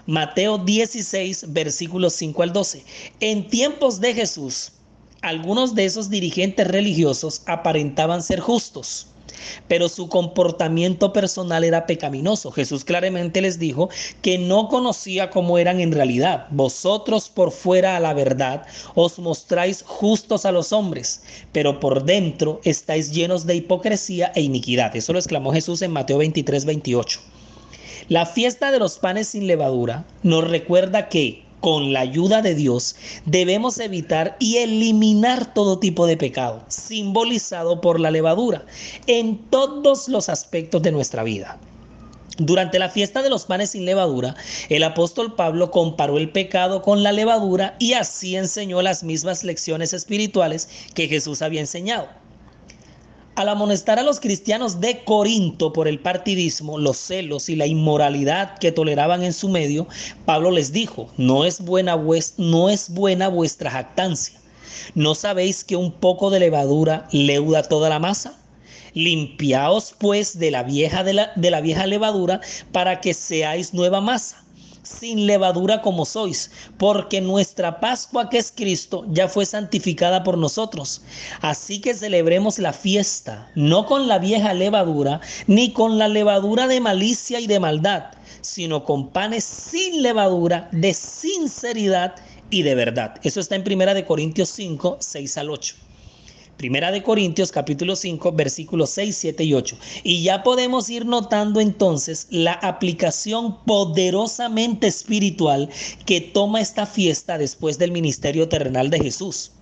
Mateo 0.07 0.59
16, 0.59 1.53
versículos 1.53 2.13
5 2.13 2.45
al 2.45 2.53
12. 2.53 2.85
En 3.19 3.49
tiempos 3.49 4.01
de 4.01 4.15
Jesús, 4.15 4.71
algunos 5.21 5.75
de 5.75 5.85
esos 5.85 6.11
dirigentes 6.11 6.69
religiosos 6.69 7.43
aparentaban 7.47 8.23
ser 8.23 8.39
justos, 8.39 9.09
pero 9.67 9.89
su 9.89 10.09
comportamiento 10.09 11.13
personal 11.13 11.65
era 11.65 11.87
pecaminoso. 11.87 12.53
Jesús 12.53 12.85
claramente 12.85 13.41
les 13.41 13.59
dijo 13.59 13.89
que 14.23 14.39
no 14.39 14.69
conocía 14.69 15.29
cómo 15.31 15.59
eran 15.59 15.81
en 15.81 15.91
realidad. 15.91 16.47
Vosotros 16.51 17.29
por 17.29 17.51
fuera 17.51 17.97
a 17.97 18.01
la 18.01 18.15
verdad 18.15 18.65
os 18.95 19.19
mostráis 19.19 19.83
justos 19.85 20.47
a 20.47 20.53
los 20.53 20.73
hombres, 20.73 21.25
pero 21.51 21.81
por 21.81 22.05
dentro 22.05 22.61
estáis 22.63 23.11
llenos 23.11 23.45
de 23.45 23.57
hipocresía 23.57 24.31
e 24.37 24.43
iniquidad. 24.43 24.95
Eso 24.95 25.13
lo 25.13 25.19
exclamó 25.19 25.53
Jesús 25.53 25.83
en 25.83 25.91
Mateo 25.91 26.19
23, 26.19 26.65
28. 26.65 27.21
La 28.09 28.25
fiesta 28.25 28.71
de 28.71 28.79
los 28.79 29.01
panes 29.01 29.27
sin 29.27 29.49
levadura 29.49 30.05
nos 30.23 30.49
recuerda 30.49 31.09
que 31.09 31.45
con 31.59 31.93
la 31.93 32.01
ayuda 32.01 32.41
de 32.41 32.55
Dios 32.55 32.95
debemos 33.25 33.81
evitar 33.81 34.37
y 34.39 34.59
eliminar 34.59 35.53
todo 35.53 35.81
tipo 35.81 36.07
de 36.07 36.17
pecado, 36.17 36.63
simbolizado 36.69 37.81
por 37.81 37.99
la 37.99 38.13
levadura, 38.13 38.65
en 39.09 39.39
todos 39.51 40.09
los 40.09 40.29
aspectos 40.29 40.83
de 40.83 40.93
nuestra 40.93 41.25
vida. 41.25 41.59
Durante 42.39 42.79
la 42.79 42.91
fiesta 42.91 43.23
de 43.23 43.31
los 43.31 43.45
panes 43.45 43.71
sin 43.71 43.85
levadura, 43.85 44.37
el 44.69 44.85
apóstol 44.85 45.35
Pablo 45.35 45.73
comparó 45.73 46.17
el 46.19 46.31
pecado 46.31 46.83
con 46.83 47.03
la 47.03 47.11
levadura 47.11 47.75
y 47.81 47.95
así 47.95 48.37
enseñó 48.37 48.83
las 48.83 49.03
mismas 49.03 49.43
lecciones 49.43 49.93
espirituales 49.93 50.69
que 50.95 51.09
Jesús 51.09 51.43
había 51.43 51.61
enseñado. 51.61 52.07
Al 53.37 53.51
amonestar 53.51 53.99
a 53.99 54.03
los 54.03 54.19
cristianos 54.19 54.81
de 54.81 55.05
Corinto 55.05 55.71
por 55.71 55.89
el 55.89 56.01
partidismo, 56.01 56.79
los 56.79 56.97
celos 56.97 57.51
y 57.51 57.57
la 57.57 57.67
inmoralidad 57.67 58.57
que 58.57 58.73
toleraban 58.73 59.23
en 59.23 59.35
su 59.35 59.51
medio, 59.51 59.87
Pablo 60.25 60.51
les 60.51 60.73
dijo, 60.73 61.11
no 61.19 61.45
es 61.45 61.61
buena, 61.61 61.97
vuestra 61.97 63.71
jactancia. 63.71 64.41
¿No 64.95 65.15
sabéis 65.15 65.65
que 65.65 65.77
un 65.77 65.93
poco 65.93 66.31
de 66.31 66.41
levadura 66.41 67.09
leuda 67.13 67.63
toda 67.63 67.91
la 67.91 67.99
masa? 67.99 68.39
Limpiaos 68.95 69.95
pues 69.99 70.39
de 70.39 70.51
la 70.51 70.63
vieja, 70.63 71.05
de 71.05 71.51
la 71.51 71.61
vieja 71.61 71.87
levadura 71.87 72.41
para 72.73 73.03
que 73.03 73.13
seáis 73.13 73.75
nueva 73.75 74.01
masa 74.01 74.46
sin 74.87 75.27
levadura 75.27 75.83
como 75.83 76.05
sois, 76.05 76.51
porque 76.79 77.21
nuestra 77.21 77.81
Pascua 77.81 78.31
que 78.31 78.39
es 78.39 78.53
Cristo 78.55 79.05
ya 79.09 79.29
fue 79.29 79.45
santificada 79.45 80.23
por 80.23 80.39
nosotros. 80.39 81.03
Así 81.41 81.81
que 81.81 81.95
celebremos 81.95 82.59
la 82.59 82.73
fiesta, 82.73 83.51
no 83.55 83.87
con 83.87 84.09
la 84.09 84.19
vieja 84.19 84.55
levadura, 84.55 85.21
ni 85.47 85.73
con 85.73 85.99
la 85.99 86.09
levadura 86.09 86.67
de 86.67 86.81
malicia 86.81 87.41
y 87.41 87.47
de 87.47 87.61
maldad, 87.61 88.05
sino 88.41 88.85
con 88.85 89.09
panes 89.11 89.45
sin 89.45 90.03
levadura, 90.03 90.69
de 90.73 90.95
sinceridad 90.95 92.15
y 92.51 92.63
de 92.63 92.75
verdad. 92.75 93.17
Eso 93.23 93.41
está 93.41 93.57
en 93.57 93.65
Primera 93.65 93.95
de 93.95 94.05
Corintios 94.05 94.51
5, 94.51 94.99
6 95.01 95.39
al 95.39 95.51
8. 95.51 95.86
Primera 96.57 96.91
de 96.91 97.03
Corintios 97.03 97.53
capítulo 97.53 97.97
5 97.97 98.33
versículos 98.33 98.89
6, 98.91 99.15
7 99.15 99.45
y 99.45 99.53
8. 99.53 99.77
Y 100.05 100.23
ya 100.23 100.43
podemos 100.43 100.89
ir 100.89 101.05
notando 101.05 101.61
entonces 101.61 102.29
la 102.31 102.55
aplicación 102.55 103.63
poderosamente 103.65 104.87
espiritual 104.87 105.69
que 106.07 106.23
toma 106.23 106.63
esta 106.63 106.87
fiesta 106.87 107.37
después 107.37 107.79
del 107.79 107.93
ministerio 107.93 108.49
terrenal 108.49 108.89
de 108.89 109.01
Jesús. 109.01 109.53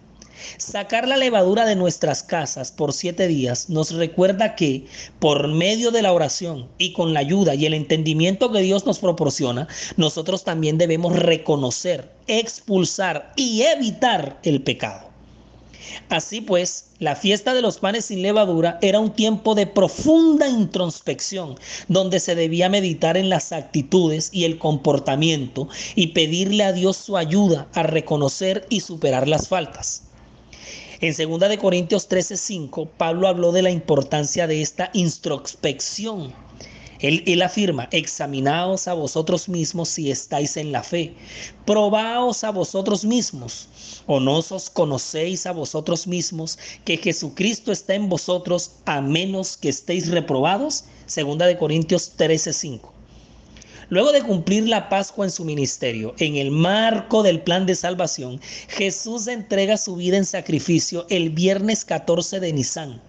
Sacar 0.58 1.08
la 1.08 1.16
levadura 1.16 1.64
de 1.64 1.74
nuestras 1.74 2.22
casas 2.22 2.70
por 2.70 2.92
siete 2.92 3.26
días 3.26 3.68
nos 3.68 3.92
recuerda 3.92 4.54
que 4.54 4.86
por 5.18 5.48
medio 5.48 5.90
de 5.90 6.02
la 6.02 6.12
oración 6.12 6.68
y 6.78 6.92
con 6.92 7.12
la 7.12 7.20
ayuda 7.20 7.56
y 7.56 7.66
el 7.66 7.74
entendimiento 7.74 8.52
que 8.52 8.60
Dios 8.60 8.86
nos 8.86 9.00
proporciona, 9.00 9.66
nosotros 9.96 10.44
también 10.44 10.78
debemos 10.78 11.16
reconocer, 11.16 12.12
expulsar 12.28 13.32
y 13.34 13.62
evitar 13.62 14.38
el 14.44 14.62
pecado. 14.62 15.13
Así 16.08 16.40
pues, 16.40 16.86
la 16.98 17.16
fiesta 17.16 17.54
de 17.54 17.62
los 17.62 17.78
panes 17.78 18.06
sin 18.06 18.22
levadura 18.22 18.78
era 18.82 19.00
un 19.00 19.12
tiempo 19.12 19.54
de 19.54 19.66
profunda 19.66 20.48
introspección, 20.48 21.56
donde 21.88 22.20
se 22.20 22.34
debía 22.34 22.68
meditar 22.68 23.16
en 23.16 23.28
las 23.28 23.52
actitudes 23.52 24.30
y 24.32 24.44
el 24.44 24.58
comportamiento 24.58 25.68
y 25.94 26.08
pedirle 26.08 26.64
a 26.64 26.72
Dios 26.72 26.96
su 26.96 27.16
ayuda 27.16 27.68
a 27.74 27.82
reconocer 27.82 28.66
y 28.70 28.80
superar 28.80 29.28
las 29.28 29.48
faltas. 29.48 30.02
En 31.00 31.14
2 31.14 31.48
de 31.48 31.58
Corintios 31.58 32.08
13:5, 32.08 32.88
Pablo 32.96 33.28
habló 33.28 33.52
de 33.52 33.62
la 33.62 33.70
importancia 33.70 34.46
de 34.46 34.62
esta 34.62 34.90
introspección 34.94 36.32
él, 37.06 37.42
afirma, 37.42 37.88
examinaos 37.90 38.88
a 38.88 38.94
vosotros 38.94 39.48
mismos 39.48 39.90
si 39.90 40.10
estáis 40.10 40.56
en 40.56 40.72
la 40.72 40.82
fe, 40.82 41.14
probaos 41.66 42.44
a 42.44 42.50
vosotros 42.50 43.04
mismos, 43.04 43.68
o 44.06 44.20
no 44.20 44.38
os 44.38 44.70
conocéis 44.70 45.44
a 45.44 45.52
vosotros 45.52 46.06
mismos 46.06 46.58
que 46.84 46.96
Jesucristo 46.96 47.72
está 47.72 47.94
en 47.94 48.08
vosotros 48.08 48.72
a 48.86 49.00
menos 49.00 49.56
que 49.56 49.68
estéis 49.68 50.08
reprobados. 50.08 50.84
Segunda 51.06 51.46
de 51.46 51.58
Corintios 51.58 52.12
13:5. 52.16 52.90
Luego 53.90 54.12
de 54.12 54.22
cumplir 54.22 54.66
la 54.66 54.88
Pascua 54.88 55.26
en 55.26 55.30
su 55.30 55.44
ministerio, 55.44 56.14
en 56.18 56.36
el 56.36 56.50
marco 56.50 57.22
del 57.22 57.42
plan 57.42 57.66
de 57.66 57.74
salvación, 57.74 58.40
Jesús 58.68 59.26
entrega 59.26 59.76
su 59.76 59.96
vida 59.96 60.16
en 60.16 60.24
sacrificio 60.24 61.06
el 61.10 61.28
viernes 61.28 61.84
14 61.84 62.40
de 62.40 62.52
Nisan 62.54 63.02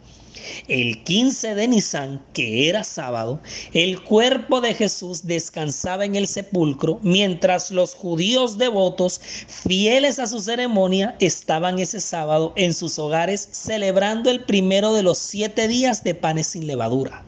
el 0.67 1.04
15 1.04 1.56
de 1.56 1.67
Nisan, 1.67 2.26
que 2.34 2.69
era 2.69 2.84
sábado, 2.84 3.41
el 3.74 4.02
cuerpo 4.02 4.62
de 4.62 4.74
Jesús 4.74 5.26
descansaba 5.26 6.06
en 6.06 6.15
el 6.15 6.28
sepulcro, 6.28 7.00
mientras 7.02 7.71
los 7.71 7.93
judíos 7.93 8.58
devotos, 8.58 9.19
fieles 9.19 10.19
a 10.19 10.28
su 10.28 10.39
ceremonia, 10.39 11.15
estaban 11.19 11.80
ese 11.80 12.00
sábado 12.00 12.54
en 12.56 12.74
sus 12.74 13.00
hogares 13.00 13.48
celebrando 13.52 14.30
el 14.30 14.43
primero 14.43 14.93
de 14.93 15.04
los 15.04 15.17
siete 15.17 15.67
días 15.67 16.04
de 16.04 16.15
panes 16.15 16.48
sin 16.48 16.67
levadura. 16.67 17.24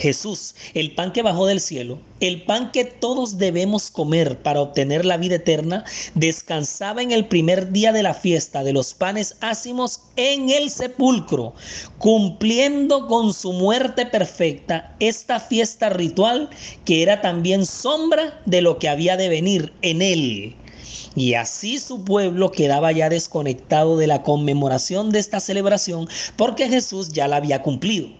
Jesús, 0.00 0.54
el 0.72 0.94
pan 0.94 1.12
que 1.12 1.20
bajó 1.20 1.44
del 1.44 1.60
cielo, 1.60 1.98
el 2.20 2.42
pan 2.44 2.72
que 2.72 2.86
todos 2.86 3.36
debemos 3.36 3.90
comer 3.90 4.38
para 4.38 4.62
obtener 4.62 5.04
la 5.04 5.18
vida 5.18 5.34
eterna, 5.34 5.84
descansaba 6.14 7.02
en 7.02 7.12
el 7.12 7.26
primer 7.26 7.70
día 7.70 7.92
de 7.92 8.02
la 8.02 8.14
fiesta 8.14 8.64
de 8.64 8.72
los 8.72 8.94
panes 8.94 9.36
ácimos 9.42 10.00
en 10.16 10.48
el 10.48 10.70
sepulcro, 10.70 11.52
cumpliendo 11.98 13.06
con 13.08 13.34
su 13.34 13.52
muerte 13.52 14.06
perfecta 14.06 14.96
esta 15.00 15.38
fiesta 15.38 15.90
ritual 15.90 16.48
que 16.86 17.02
era 17.02 17.20
también 17.20 17.66
sombra 17.66 18.40
de 18.46 18.62
lo 18.62 18.78
que 18.78 18.88
había 18.88 19.18
de 19.18 19.28
venir 19.28 19.74
en 19.82 20.00
él. 20.00 20.56
Y 21.14 21.34
así 21.34 21.78
su 21.78 22.04
pueblo 22.04 22.52
quedaba 22.52 22.90
ya 22.92 23.10
desconectado 23.10 23.98
de 23.98 24.06
la 24.06 24.22
conmemoración 24.22 25.10
de 25.10 25.18
esta 25.18 25.40
celebración 25.40 26.08
porque 26.36 26.68
Jesús 26.68 27.12
ya 27.12 27.28
la 27.28 27.36
había 27.36 27.62
cumplido. 27.62 28.19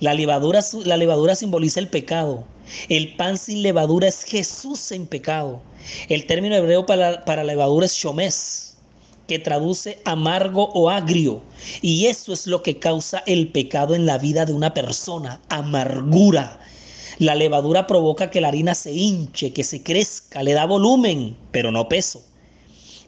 La 0.00 0.14
levadura, 0.14 0.60
la 0.84 0.96
levadura 0.96 1.34
simboliza 1.34 1.78
el 1.78 1.88
pecado 1.88 2.44
El 2.88 3.14
pan 3.16 3.36
sin 3.36 3.62
levadura 3.62 4.08
es 4.08 4.24
Jesús 4.24 4.92
en 4.92 5.06
pecado. 5.06 5.60
El 6.08 6.26
término 6.26 6.54
hebreo 6.54 6.86
para, 6.86 7.24
para 7.24 7.44
levadura 7.44 7.84
es 7.84 7.94
shomes, 7.94 8.76
que 9.28 9.38
traduce 9.38 10.00
amargo 10.06 10.70
o 10.72 10.88
agrio. 10.88 11.42
Y 11.82 12.06
eso 12.06 12.32
es 12.32 12.46
lo 12.46 12.62
que 12.62 12.78
causa 12.78 13.22
el 13.26 13.48
pecado 13.48 13.94
en 13.94 14.06
la 14.06 14.16
vida 14.16 14.46
de 14.46 14.54
una 14.54 14.72
persona, 14.72 15.40
amargura. 15.50 16.60
La 17.18 17.34
levadura 17.34 17.86
provoca 17.86 18.30
que 18.30 18.40
la 18.40 18.48
harina 18.48 18.74
se 18.74 18.92
hinche, 18.92 19.52
que 19.52 19.64
se 19.64 19.82
crezca, 19.82 20.42
le 20.42 20.54
da 20.54 20.64
volumen, 20.64 21.36
pero 21.50 21.70
no 21.70 21.88
peso. 21.88 22.22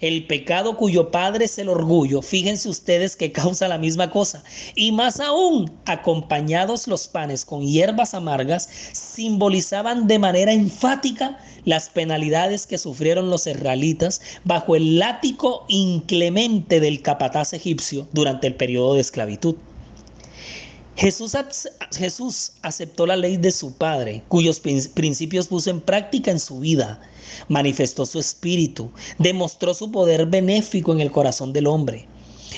El 0.02 0.26
pecado 0.26 0.76
cuyo 0.76 1.12
padre 1.12 1.44
es 1.44 1.58
el 1.58 1.68
orgullo, 1.68 2.22
fíjense 2.22 2.68
ustedes 2.68 3.14
que 3.14 3.30
causa 3.40 3.68
la 3.68 3.78
misma 3.78 4.10
cosa. 4.10 4.42
Y 4.74 4.90
más 4.90 5.20
aún, 5.20 5.70
acompañados 5.86 6.88
los 6.88 7.06
panes 7.06 7.44
con 7.44 7.62
hierbas 7.62 8.12
amargas, 8.12 8.68
simbolizaban 8.92 10.08
de 10.08 10.18
manera 10.18 10.52
enfática 10.52 11.38
las 11.64 11.88
penalidades 11.88 12.66
que 12.66 12.78
sufrieron 12.78 13.30
los 13.30 13.46
israelitas 13.46 14.20
bajo 14.42 14.74
el 14.74 14.98
látigo 14.98 15.64
inclemente 15.68 16.80
del 16.80 17.00
capataz 17.00 17.52
egipcio 17.52 18.08
durante 18.12 18.48
el 18.48 18.56
periodo 18.56 18.94
de 18.94 19.02
esclavitud. 19.02 19.54
Jesús, 20.96 22.52
aceptó 22.62 23.06
la 23.06 23.16
ley 23.16 23.36
de 23.36 23.50
su 23.50 23.72
Padre, 23.72 24.22
cuyos 24.28 24.60
principios 24.60 25.48
puso 25.48 25.70
en 25.70 25.80
práctica 25.80 26.30
en 26.30 26.40
su 26.40 26.60
vida 26.60 27.00
manifestó 27.48 28.06
su 28.06 28.18
espíritu, 28.18 28.90
demostró 29.18 29.74
su 29.74 29.90
poder 29.90 30.26
benéfico 30.26 30.92
en 30.92 31.00
el 31.00 31.10
corazón 31.10 31.52
del 31.52 31.66
hombre. 31.66 32.06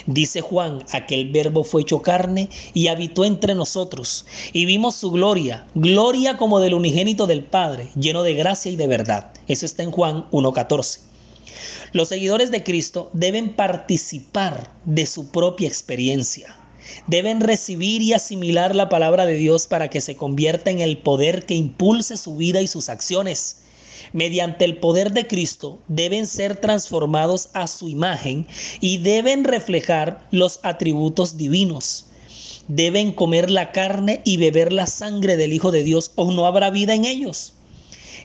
Dice 0.07 0.40
Juan, 0.40 0.85
aquel 0.92 1.31
verbo 1.31 1.62
fue 1.62 1.83
hecho 1.83 2.03
carne 2.03 2.49
y 2.75 2.88
habitó 2.88 3.25
entre 3.25 3.55
nosotros, 3.55 4.27
y 4.53 4.64
vimos 4.64 4.97
su 4.97 5.11
gloria, 5.11 5.66
gloria 5.75 6.37
como 6.37 6.59
del 6.59 6.75
unigénito 6.75 7.27
del 7.27 7.44
Padre, 7.44 7.88
lleno 7.94 8.23
de 8.23 8.35
gracia 8.35 8.73
y 8.73 8.77
de 8.77 8.88
verdad. 8.88 9.31
Eso 9.47 9.64
está 9.66 9.83
en 9.83 9.92
Juan 9.92 10.29
1.14. 10.31 10.99
Los 11.92 12.09
seguidores 12.09 12.51
de 12.51 12.64
Cristo 12.64 13.09
deben 13.12 13.55
participar 13.55 14.73
de 14.85 15.07
su 15.07 15.29
propia 15.29 15.68
experiencia. 15.68 16.57
Deben 17.07 17.40
recibir 17.40 18.03
y 18.03 18.12
asimilar 18.12 18.75
la 18.75 18.88
palabra 18.88 19.27
de 19.27 19.35
Dios 19.35 19.66
para 19.66 19.88
que 19.88 20.01
se 20.01 20.16
convierta 20.16 20.70
en 20.70 20.81
el 20.81 20.99
poder 20.99 21.47
que 21.47 21.55
impulse 21.55 22.16
su 22.16 22.37
vida 22.37 22.62
y 22.62 22.66
sus 22.66 22.88
acciones 22.88 23.64
mediante 24.14 24.64
el 24.64 24.79
poder 24.79 25.12
de 25.12 25.27
Cristo, 25.27 25.81
deben 25.88 26.27
ser 26.27 26.57
transformados 26.57 27.51
a 27.53 27.66
su 27.66 27.88
imagen 27.88 28.47
y 28.81 28.99
deben 28.99 29.44
reflejar 29.44 30.27
los 30.31 30.61
atributos 30.62 31.37
divinos. 31.37 32.07
Deben 32.68 33.12
comer 33.12 33.51
la 33.51 33.73
carne 33.73 34.23
y 34.25 34.37
beber 34.38 34.73
la 34.73 34.87
sangre 34.87 35.37
del 35.37 35.53
Hijo 35.53 35.73
de 35.73 35.83
Dios 35.83 36.12
o 36.14 36.33
no 36.33 36.47
habrá 36.47 36.70
vida 36.70 36.94
en 36.94 37.05
ellos. 37.05 37.55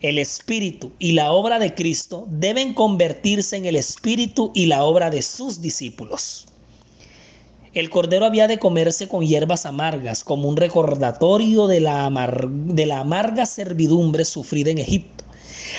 El 0.01 0.19
Espíritu 0.19 0.93
y 0.99 1.13
la 1.13 1.31
obra 1.31 1.57
de 1.57 1.73
Cristo 1.73 2.25
deben 2.29 2.73
convertirse 2.75 3.57
en 3.57 3.65
el 3.65 3.75
Espíritu 3.75 4.51
y 4.53 4.67
la 4.67 4.83
obra 4.83 5.09
de 5.09 5.23
sus 5.23 5.59
discípulos. 5.59 6.45
El 7.73 7.91
cordero 7.91 8.25
había 8.25 8.47
de 8.47 8.57
comerse 8.57 9.07
con 9.07 9.23
hierbas 9.23 9.67
amargas, 9.67 10.23
como 10.23 10.49
un 10.49 10.57
recordatorio 10.57 11.67
de 11.67 11.79
la, 11.79 12.09
de 12.47 12.85
la 12.87 13.01
amarga 13.01 13.45
servidumbre 13.45 14.25
sufrida 14.25 14.71
en 14.71 14.79
Egipto. 14.79 15.23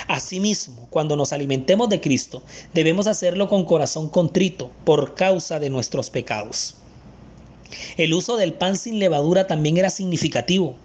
Asimismo, 0.07 0.87
cuando 0.89 1.17
nos 1.17 1.33
alimentemos 1.33 1.89
de 1.89 1.99
Cristo, 1.99 2.43
debemos 2.73 3.07
hacerlo 3.07 3.49
con 3.49 3.65
corazón 3.65 4.07
contrito 4.07 4.71
por 4.85 5.15
causa 5.15 5.59
de 5.59 5.69
nuestros 5.69 6.09
pecados. 6.09 6.75
El 7.97 8.13
uso 8.13 8.37
del 8.37 8.53
pan 8.53 8.77
sin 8.77 8.99
levadura 8.99 9.47
también 9.47 9.77
era 9.77 9.89
significativo. 9.89 10.75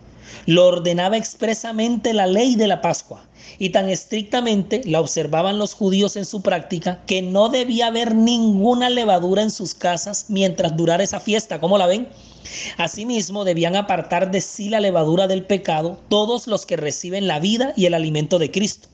Lo 0.46 0.66
ordenaba 0.66 1.16
expresamente 1.16 2.14
la 2.14 2.26
ley 2.26 2.56
de 2.56 2.66
la 2.66 2.80
Pascua 2.80 3.25
y 3.58 3.70
tan 3.70 3.88
estrictamente 3.88 4.82
la 4.84 5.00
observaban 5.00 5.58
los 5.58 5.74
judíos 5.74 6.16
en 6.16 6.24
su 6.24 6.42
práctica 6.42 7.00
que 7.06 7.22
no 7.22 7.48
debía 7.48 7.88
haber 7.88 8.14
ninguna 8.14 8.90
levadura 8.90 9.42
en 9.42 9.50
sus 9.50 9.74
casas 9.74 10.26
mientras 10.28 10.76
durara 10.76 11.04
esa 11.04 11.20
fiesta. 11.20 11.60
¿Cómo 11.60 11.78
la 11.78 11.86
ven? 11.86 12.08
Asimismo, 12.76 13.44
debían 13.44 13.76
apartar 13.76 14.30
de 14.30 14.40
sí 14.40 14.68
la 14.68 14.80
levadura 14.80 15.26
del 15.26 15.44
pecado 15.44 15.98
todos 16.08 16.46
los 16.46 16.66
que 16.66 16.76
reciben 16.76 17.26
la 17.26 17.40
vida 17.40 17.72
y 17.76 17.86
el 17.86 17.94
alimento 17.94 18.38
de 18.38 18.50
Cristo. 18.50 18.88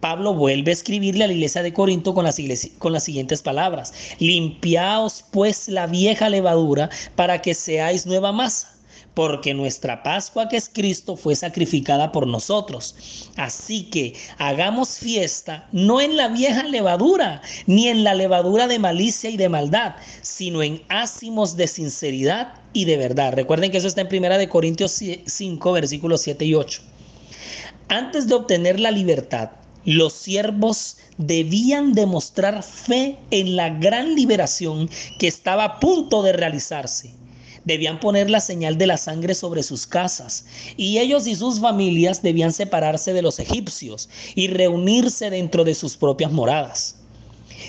Pablo 0.00 0.32
vuelve 0.32 0.70
a 0.70 0.74
escribirle 0.74 1.24
a 1.24 1.26
la 1.26 1.34
iglesia 1.34 1.62
de 1.62 1.74
Corinto 1.74 2.14
con 2.14 2.24
las, 2.24 2.34
siguientes 3.04 3.42
palabras. 3.42 3.92
Limpiaos 4.18 5.24
pues 5.30 5.68
la 5.68 5.86
vieja 5.86 6.30
levadura 6.30 6.88
para 7.16 7.42
que 7.42 7.54
seáis 7.54 8.06
nueva 8.06 8.32
masa 8.32 8.79
porque 9.14 9.54
nuestra 9.54 10.02
Pascua 10.02 10.48
que 10.48 10.56
es 10.56 10.68
Cristo 10.68 11.16
fue 11.16 11.34
sacrificada 11.34 12.12
por 12.12 12.26
nosotros. 12.26 12.94
Así 13.36 13.84
que 13.84 14.14
hagamos 14.38 14.98
fiesta 14.98 15.68
no 15.72 16.00
en 16.00 16.16
la 16.16 16.28
vieja 16.28 16.62
levadura, 16.64 17.42
ni 17.66 17.88
en 17.88 18.04
la 18.04 18.14
levadura 18.14 18.66
de 18.66 18.78
malicia 18.78 19.30
y 19.30 19.36
de 19.36 19.48
maldad, 19.48 19.96
sino 20.22 20.62
en 20.62 20.82
ácimos 20.88 21.56
de 21.56 21.66
sinceridad 21.66 22.54
y 22.72 22.84
de 22.84 22.96
verdad. 22.96 23.34
Recuerden 23.34 23.70
que 23.70 23.78
eso 23.78 23.88
está 23.88 24.02
en 24.02 24.08
Primera 24.08 24.38
de 24.38 24.48
Corintios 24.48 25.00
5, 25.26 25.72
versículos 25.72 26.22
7 26.22 26.44
y 26.44 26.54
8. 26.54 26.82
Antes 27.88 28.28
de 28.28 28.34
obtener 28.34 28.78
la 28.78 28.92
libertad, 28.92 29.50
los 29.84 30.12
siervos 30.12 30.98
debían 31.16 31.92
demostrar 31.92 32.62
fe 32.62 33.18
en 33.30 33.56
la 33.56 33.70
gran 33.70 34.14
liberación 34.14 34.88
que 35.18 35.26
estaba 35.26 35.64
a 35.64 35.80
punto 35.80 36.22
de 36.22 36.32
realizarse. 36.32 37.19
Debían 37.70 38.00
poner 38.00 38.28
la 38.28 38.40
señal 38.40 38.78
de 38.78 38.88
la 38.88 38.96
sangre 38.96 39.32
sobre 39.32 39.62
sus 39.62 39.86
casas 39.86 40.44
y 40.76 40.98
ellos 40.98 41.28
y 41.28 41.36
sus 41.36 41.60
familias 41.60 42.20
debían 42.20 42.52
separarse 42.52 43.12
de 43.12 43.22
los 43.22 43.38
egipcios 43.38 44.08
y 44.34 44.48
reunirse 44.48 45.30
dentro 45.30 45.62
de 45.62 45.76
sus 45.76 45.96
propias 45.96 46.32
moradas. 46.32 46.96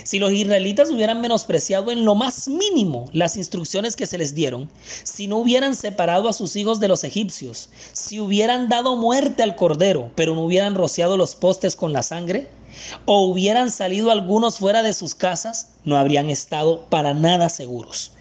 Si 0.04 0.18
los 0.18 0.32
israelitas 0.32 0.90
hubieran 0.90 1.22
menospreciado 1.22 1.92
en 1.92 2.04
lo 2.04 2.16
más 2.16 2.48
mínimo 2.48 3.12
las 3.14 3.38
instrucciones 3.38 3.96
que 3.96 4.08
se 4.08 4.18
les 4.18 4.34
dieron, 4.34 4.72
si 5.04 5.28
no 5.28 5.38
hubieran 5.38 5.76
separado 5.76 6.28
a 6.28 6.34
sus 6.34 6.56
hijos 6.56 6.80
de 6.80 6.88
los 6.88 7.04
egipcios, 7.04 7.70
si 7.94 8.20
hubieran 8.20 8.70
dado 8.70 8.96
muerte 8.96 9.44
al 9.44 9.56
cordero, 9.56 10.10
pero 10.16 10.34
no 10.34 10.46
hubieran 10.46 10.74
rociado 10.74 11.16
los 11.16 11.36
postes 11.36 11.76
con 11.76 11.94
la 11.94 12.02
sangre, 12.02 12.50
o 13.06 13.28
hubieran 13.28 13.70
salido 13.70 14.10
algunos 14.10 14.58
fuera 14.58 14.82
de 14.82 14.94
sus 14.94 15.14
casas, 15.14 15.68
no 15.84 15.96
habrían 15.96 16.32
estado 16.32 16.88
para 16.90 17.14
nada 17.14 17.50
seguros. 17.50 18.14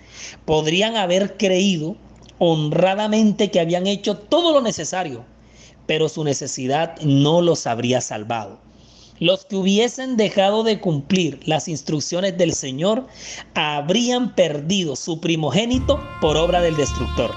Podrían 0.45 0.97
haber 0.97 1.37
creído 1.37 1.97
honradamente 2.39 3.51
que 3.51 3.61
habían 3.61 3.87
hecho 3.87 4.17
todo 4.17 4.53
lo 4.53 4.63
necesario, 4.63 5.25
pero 5.87 6.09
su 6.09 6.25
necesidad 6.25 6.99
no 7.03 7.43
los 7.43 7.67
habría 7.67 8.01
salvado. 8.01 8.59
Los 9.19 9.45
que 9.45 9.57
hubiesen 9.57 10.17
dejado 10.17 10.63
de 10.63 10.81
cumplir 10.81 11.41
las 11.45 11.69
instrucciones 11.69 12.39
del 12.39 12.55
Señor 12.55 13.07
habrían 13.55 14.35
perdido 14.35 14.97
su 14.97 15.21
primogénito 15.21 16.01
por 16.23 16.39
obra 16.39 16.63
del 16.63 16.77
destructor. 16.77 17.33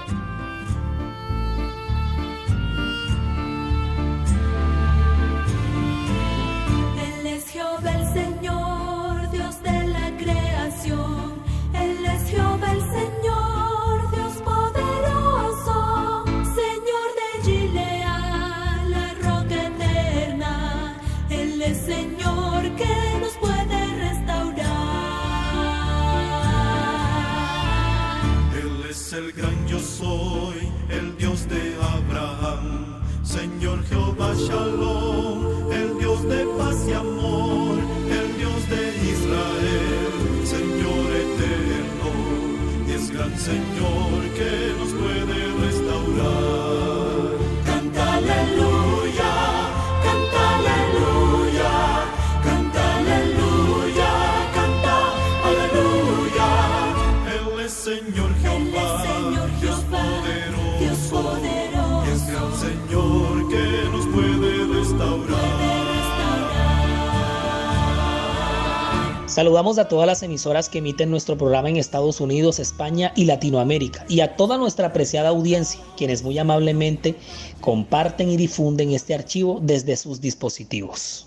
Saludamos 69.34 69.78
a 69.78 69.88
todas 69.88 70.06
las 70.06 70.22
emisoras 70.22 70.68
que 70.68 70.78
emiten 70.78 71.10
nuestro 71.10 71.36
programa 71.36 71.68
en 71.68 71.76
Estados 71.76 72.20
Unidos, 72.20 72.60
España 72.60 73.12
y 73.16 73.24
Latinoamérica 73.24 74.06
y 74.08 74.20
a 74.20 74.36
toda 74.36 74.58
nuestra 74.58 74.86
apreciada 74.86 75.30
audiencia, 75.30 75.80
quienes 75.96 76.22
muy 76.22 76.38
amablemente 76.38 77.16
comparten 77.60 78.30
y 78.30 78.36
difunden 78.36 78.92
este 78.92 79.12
archivo 79.12 79.58
desde 79.60 79.96
sus 79.96 80.20
dispositivos. 80.20 81.26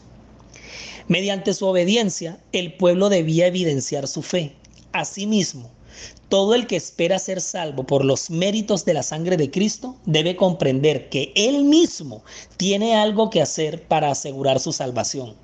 Mediante 1.09 1.53
su 1.53 1.65
obediencia, 1.65 2.39
el 2.53 2.75
pueblo 2.75 3.09
debía 3.09 3.47
evidenciar 3.47 4.07
su 4.07 4.21
fe. 4.21 4.55
Asimismo, 4.93 5.69
todo 6.29 6.55
el 6.55 6.65
que 6.65 6.77
espera 6.77 7.19
ser 7.19 7.41
salvo 7.41 7.83
por 7.83 8.05
los 8.05 8.29
méritos 8.29 8.85
de 8.85 8.93
la 8.93 9.03
sangre 9.03 9.35
de 9.35 9.51
Cristo 9.51 9.97
debe 10.05 10.37
comprender 10.37 11.09
que 11.09 11.33
Él 11.35 11.65
mismo 11.65 12.23
tiene 12.55 12.95
algo 12.95 13.29
que 13.29 13.41
hacer 13.41 13.85
para 13.85 14.11
asegurar 14.11 14.61
su 14.61 14.71
salvación. 14.71 15.35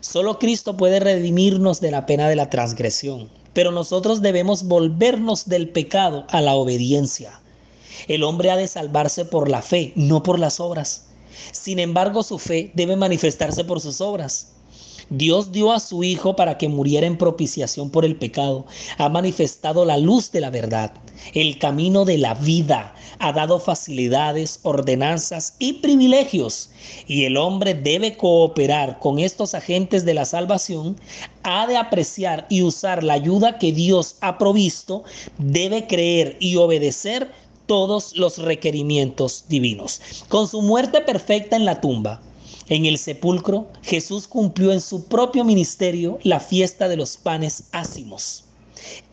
Solo 0.00 0.38
Cristo 0.38 0.76
puede 0.76 1.00
redimirnos 1.00 1.80
de 1.80 1.90
la 1.90 2.06
pena 2.06 2.28
de 2.28 2.36
la 2.36 2.50
transgresión, 2.50 3.30
pero 3.52 3.72
nosotros 3.72 4.22
debemos 4.22 4.64
volvernos 4.64 5.48
del 5.48 5.68
pecado 5.68 6.26
a 6.30 6.40
la 6.40 6.54
obediencia. 6.54 7.40
El 8.08 8.22
hombre 8.22 8.50
ha 8.50 8.56
de 8.56 8.68
salvarse 8.68 9.24
por 9.24 9.48
la 9.48 9.62
fe, 9.62 9.92
no 9.94 10.22
por 10.22 10.38
las 10.38 10.60
obras. 10.60 11.06
Sin 11.52 11.78
embargo, 11.78 12.22
su 12.22 12.38
fe 12.38 12.70
debe 12.74 12.96
manifestarse 12.96 13.64
por 13.64 13.80
sus 13.80 14.00
obras. 14.00 14.52
Dios 15.10 15.50
dio 15.50 15.72
a 15.72 15.80
su 15.80 16.04
Hijo 16.04 16.36
para 16.36 16.56
que 16.56 16.68
muriera 16.68 17.04
en 17.04 17.18
propiciación 17.18 17.90
por 17.90 18.04
el 18.04 18.14
pecado. 18.14 18.64
Ha 18.96 19.08
manifestado 19.08 19.84
la 19.84 19.98
luz 19.98 20.30
de 20.30 20.40
la 20.40 20.50
verdad, 20.50 20.92
el 21.34 21.58
camino 21.58 22.04
de 22.04 22.16
la 22.16 22.34
vida. 22.34 22.94
Ha 23.18 23.32
dado 23.32 23.58
facilidades, 23.58 24.60
ordenanzas 24.62 25.56
y 25.58 25.74
privilegios. 25.74 26.70
Y 27.08 27.24
el 27.24 27.36
hombre 27.36 27.74
debe 27.74 28.16
cooperar 28.16 29.00
con 29.00 29.18
estos 29.18 29.54
agentes 29.54 30.04
de 30.04 30.14
la 30.14 30.24
salvación. 30.24 30.96
Ha 31.42 31.66
de 31.66 31.76
apreciar 31.76 32.46
y 32.48 32.62
usar 32.62 33.02
la 33.02 33.14
ayuda 33.14 33.58
que 33.58 33.72
Dios 33.72 34.14
ha 34.20 34.38
provisto. 34.38 35.02
Debe 35.38 35.88
creer 35.88 36.36
y 36.38 36.54
obedecer 36.54 37.32
todos 37.66 38.16
los 38.16 38.38
requerimientos 38.38 39.44
divinos. 39.48 40.00
Con 40.28 40.46
su 40.46 40.62
muerte 40.62 41.00
perfecta 41.00 41.56
en 41.56 41.64
la 41.64 41.80
tumba, 41.80 42.20
en 42.70 42.86
el 42.86 42.98
sepulcro, 42.98 43.72
Jesús 43.82 44.28
cumplió 44.28 44.72
en 44.72 44.80
su 44.80 45.08
propio 45.08 45.44
ministerio 45.44 46.18
la 46.22 46.38
fiesta 46.40 46.88
de 46.88 46.96
los 46.96 47.16
panes 47.16 47.68
ácimos. 47.72 48.44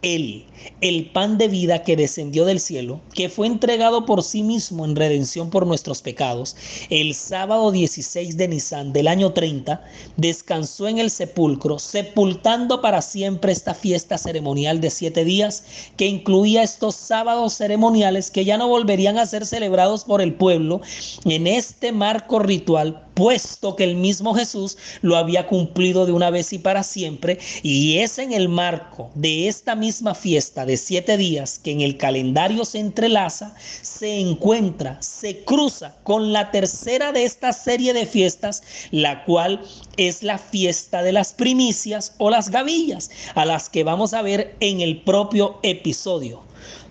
Él, 0.03 0.45
el 0.81 1.09
pan 1.09 1.39
de 1.39 1.47
vida 1.47 1.83
que 1.83 1.95
descendió 1.95 2.45
del 2.45 2.59
cielo, 2.59 3.01
que 3.13 3.29
fue 3.29 3.47
entregado 3.47 4.05
por 4.05 4.21
sí 4.21 4.43
mismo 4.43 4.85
en 4.85 4.95
redención 4.95 5.49
por 5.49 5.65
nuestros 5.65 6.03
pecados, 6.03 6.55
el 6.89 7.15
sábado 7.15 7.71
16 7.71 8.37
de 8.37 8.47
Nisan 8.47 8.93
del 8.93 9.07
año 9.07 9.33
30, 9.33 9.83
descansó 10.15 10.87
en 10.87 10.99
el 10.99 11.09
sepulcro, 11.09 11.79
sepultando 11.79 12.79
para 12.79 13.01
siempre 13.01 13.51
esta 13.51 13.73
fiesta 13.73 14.19
ceremonial 14.19 14.81
de 14.81 14.91
siete 14.91 15.25
días, 15.25 15.63
que 15.97 16.05
incluía 16.05 16.61
estos 16.61 16.95
sábados 16.95 17.55
ceremoniales 17.55 18.29
que 18.29 18.45
ya 18.45 18.57
no 18.57 18.67
volverían 18.67 19.17
a 19.17 19.25
ser 19.25 19.47
celebrados 19.47 20.03
por 20.03 20.21
el 20.21 20.35
pueblo 20.35 20.81
en 21.25 21.47
este 21.47 21.91
marco 21.91 22.37
ritual 22.37 23.03
puesto 23.17 23.75
que 23.75 23.83
el 23.83 23.95
mismo 23.95 24.35
Jesús 24.35 24.77
lo 25.01 25.17
había 25.17 25.47
cumplido 25.47 26.05
de 26.05 26.11
una 26.11 26.29
vez 26.29 26.53
y 26.53 26.59
para 26.59 26.83
siempre, 26.83 27.39
y 27.63 27.97
es 27.97 28.19
en 28.19 28.31
el 28.31 28.47
marco 28.47 29.09
de 29.15 29.47
esta 29.47 29.73
misma 29.87 30.15
fiesta 30.15 30.65
de 30.65 30.75
siete 30.75 31.15
días 31.15 31.59
que 31.63 31.71
en 31.71 31.79
el 31.79 31.95
calendario 31.95 32.65
se 32.65 32.79
entrelaza, 32.79 33.55
se 33.81 34.19
encuentra, 34.19 35.01
se 35.01 35.45
cruza 35.45 35.95
con 36.03 36.33
la 36.33 36.51
tercera 36.51 37.13
de 37.13 37.23
esta 37.23 37.53
serie 37.53 37.93
de 37.93 38.05
fiestas, 38.05 38.63
la 38.91 39.23
cual 39.23 39.61
es 39.95 40.23
la 40.23 40.39
fiesta 40.39 41.03
de 41.03 41.13
las 41.13 41.31
primicias 41.31 42.15
o 42.17 42.29
las 42.29 42.49
gavillas, 42.49 43.11
a 43.33 43.45
las 43.45 43.69
que 43.69 43.85
vamos 43.85 44.13
a 44.13 44.21
ver 44.21 44.57
en 44.59 44.81
el 44.81 45.03
propio 45.03 45.57
episodio. 45.63 46.43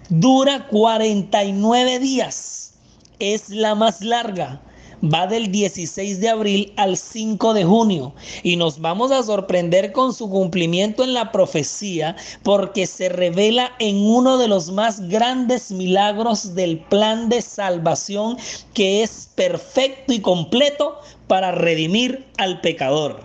Dura 0.08 0.66
49 0.68 1.98
días, 1.98 2.72
es 3.18 3.50
la 3.50 3.74
más 3.74 4.00
larga 4.00 4.62
va 5.02 5.26
del 5.26 5.50
16 5.50 6.20
de 6.20 6.28
abril 6.28 6.72
al 6.76 6.96
5 6.96 7.54
de 7.54 7.64
junio 7.64 8.14
y 8.42 8.56
nos 8.56 8.80
vamos 8.80 9.12
a 9.12 9.22
sorprender 9.22 9.92
con 9.92 10.12
su 10.12 10.28
cumplimiento 10.30 11.04
en 11.04 11.14
la 11.14 11.32
profecía 11.32 12.16
porque 12.42 12.86
se 12.86 13.08
revela 13.08 13.72
en 13.78 13.96
uno 13.98 14.38
de 14.38 14.48
los 14.48 14.70
más 14.70 15.00
grandes 15.08 15.70
milagros 15.70 16.54
del 16.54 16.78
plan 16.78 17.28
de 17.28 17.42
salvación 17.42 18.36
que 18.74 19.02
es 19.02 19.30
perfecto 19.34 20.12
y 20.12 20.20
completo 20.20 21.00
para 21.26 21.52
redimir 21.52 22.26
al 22.38 22.60
pecador. 22.60 23.20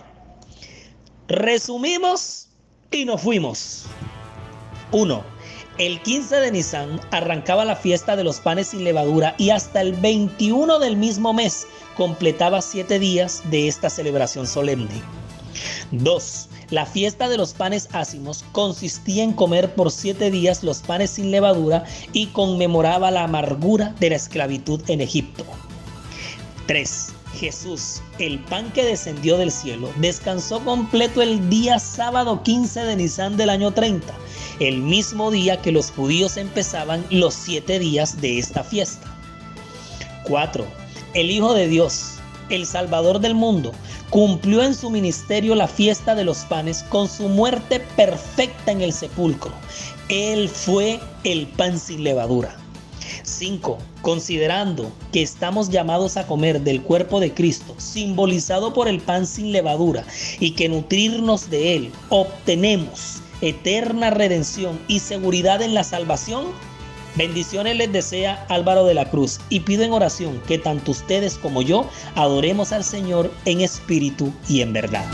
Resumimos 1.28 2.48
y 2.92 3.06
nos 3.06 3.22
fuimos. 3.22 3.86
1 4.92 5.41
el 5.78 6.02
15 6.02 6.36
de 6.36 6.52
Nisan 6.52 7.00
arrancaba 7.12 7.66
la 7.66 7.76
fiesta 7.76 8.16
de 8.16 8.24
los 8.24 8.40
panes 8.40 8.68
sin 8.68 8.84
levadura 8.84 9.36
y 9.38 9.52
hasta 9.52 9.82
el 9.82 9.94
21 9.94 10.80
del 10.80 10.98
mismo 10.98 11.34
mes 11.34 11.66
completaba 11.96 12.62
siete 12.62 13.00
días 13.00 13.42
de 13.50 13.68
esta 13.68 13.90
celebración 13.90 14.48
solemne. 14.48 15.02
2. 15.92 16.50
La 16.70 16.86
fiesta 16.86 17.28
de 17.30 17.38
los 17.38 17.54
panes 17.54 17.90
ácimos 17.92 18.46
consistía 18.52 19.24
en 19.24 19.34
comer 19.34 19.74
por 19.76 19.92
siete 19.92 20.32
días 20.32 20.64
los 20.64 20.82
panes 20.82 21.12
sin 21.12 21.32
levadura 21.32 21.84
y 22.14 22.28
conmemoraba 22.28 23.12
la 23.12 23.24
amargura 23.24 23.96
de 24.00 24.12
la 24.12 24.16
esclavitud 24.16 24.82
en 24.88 25.02
Egipto. 25.02 25.46
3. 26.68 27.14
Jesús, 27.36 28.02
el 28.20 28.40
pan 28.40 28.72
que 28.72 28.84
descendió 28.84 29.38
del 29.38 29.52
cielo, 29.52 29.90
descansó 29.98 30.60
completo 30.64 31.22
el 31.22 31.50
día 31.50 31.80
sábado 31.80 32.44
15 32.44 32.82
de 32.82 32.96
Nisan 32.96 33.38
del 33.38 33.50
año 33.50 33.72
30 33.72 34.14
el 34.62 34.78
mismo 34.78 35.32
día 35.32 35.60
que 35.60 35.72
los 35.72 35.90
judíos 35.90 36.38
empezaban 36.38 37.04
los 37.10 37.34
siete 37.34 37.80
días 37.80 38.22
de 38.22 38.38
esta 38.38 38.64
fiesta. 38.64 39.08
4. 40.26 40.66
El 41.16 41.32
Hijo 41.32 41.56
de 41.56 41.68
Dios, 41.68 42.18
el 42.50 42.68
Salvador 42.68 43.20
del 43.20 43.34
mundo, 43.34 43.72
cumplió 44.12 44.62
en 44.62 44.76
su 44.76 44.92
ministerio 44.92 45.56
la 45.56 45.68
fiesta 45.68 46.14
de 46.14 46.26
los 46.26 46.40
panes 46.46 46.84
con 46.84 47.10
su 47.10 47.28
muerte 47.28 47.80
perfecta 47.96 48.72
en 48.72 48.82
el 48.82 48.94
sepulcro. 48.94 49.52
Él 50.10 50.48
fue 50.48 51.00
el 51.24 51.48
pan 51.48 51.80
sin 51.80 52.04
levadura. 52.04 52.61
5. 53.24 53.78
Considerando 54.02 54.92
que 55.12 55.22
estamos 55.22 55.70
llamados 55.70 56.18
a 56.18 56.28
comer 56.28 56.62
del 56.62 56.82
cuerpo 56.82 57.20
de 57.20 57.34
Cristo, 57.34 57.76
simbolizado 57.78 58.74
por 58.74 58.88
el 58.88 59.00
pan 59.00 59.26
sin 59.26 59.52
levadura, 59.52 60.06
y 60.40 60.52
que 60.52 60.70
nutrirnos 60.70 61.50
de 61.50 61.76
él, 61.76 61.92
obtenemos 62.10 63.22
eterna 63.42 64.10
redención 64.10 64.80
y 64.88 65.00
seguridad 65.00 65.62
en 65.62 65.74
la 65.74 65.84
salvación? 65.84 66.46
Bendiciones 67.16 67.76
les 67.76 67.92
desea 67.92 68.46
Álvaro 68.48 68.86
de 68.86 68.94
la 68.94 69.10
Cruz 69.10 69.40
y 69.50 69.60
pido 69.62 69.84
en 69.84 69.92
oración 69.92 70.42
que 70.48 70.58
tanto 70.58 70.92
ustedes 70.92 71.38
como 71.38 71.62
yo 71.62 71.90
adoremos 72.16 72.72
al 72.72 72.86
Señor 72.86 73.32
en 73.46 73.62
espíritu 73.62 74.32
y 74.48 74.62
en 74.62 74.72
verdad. 74.72 75.06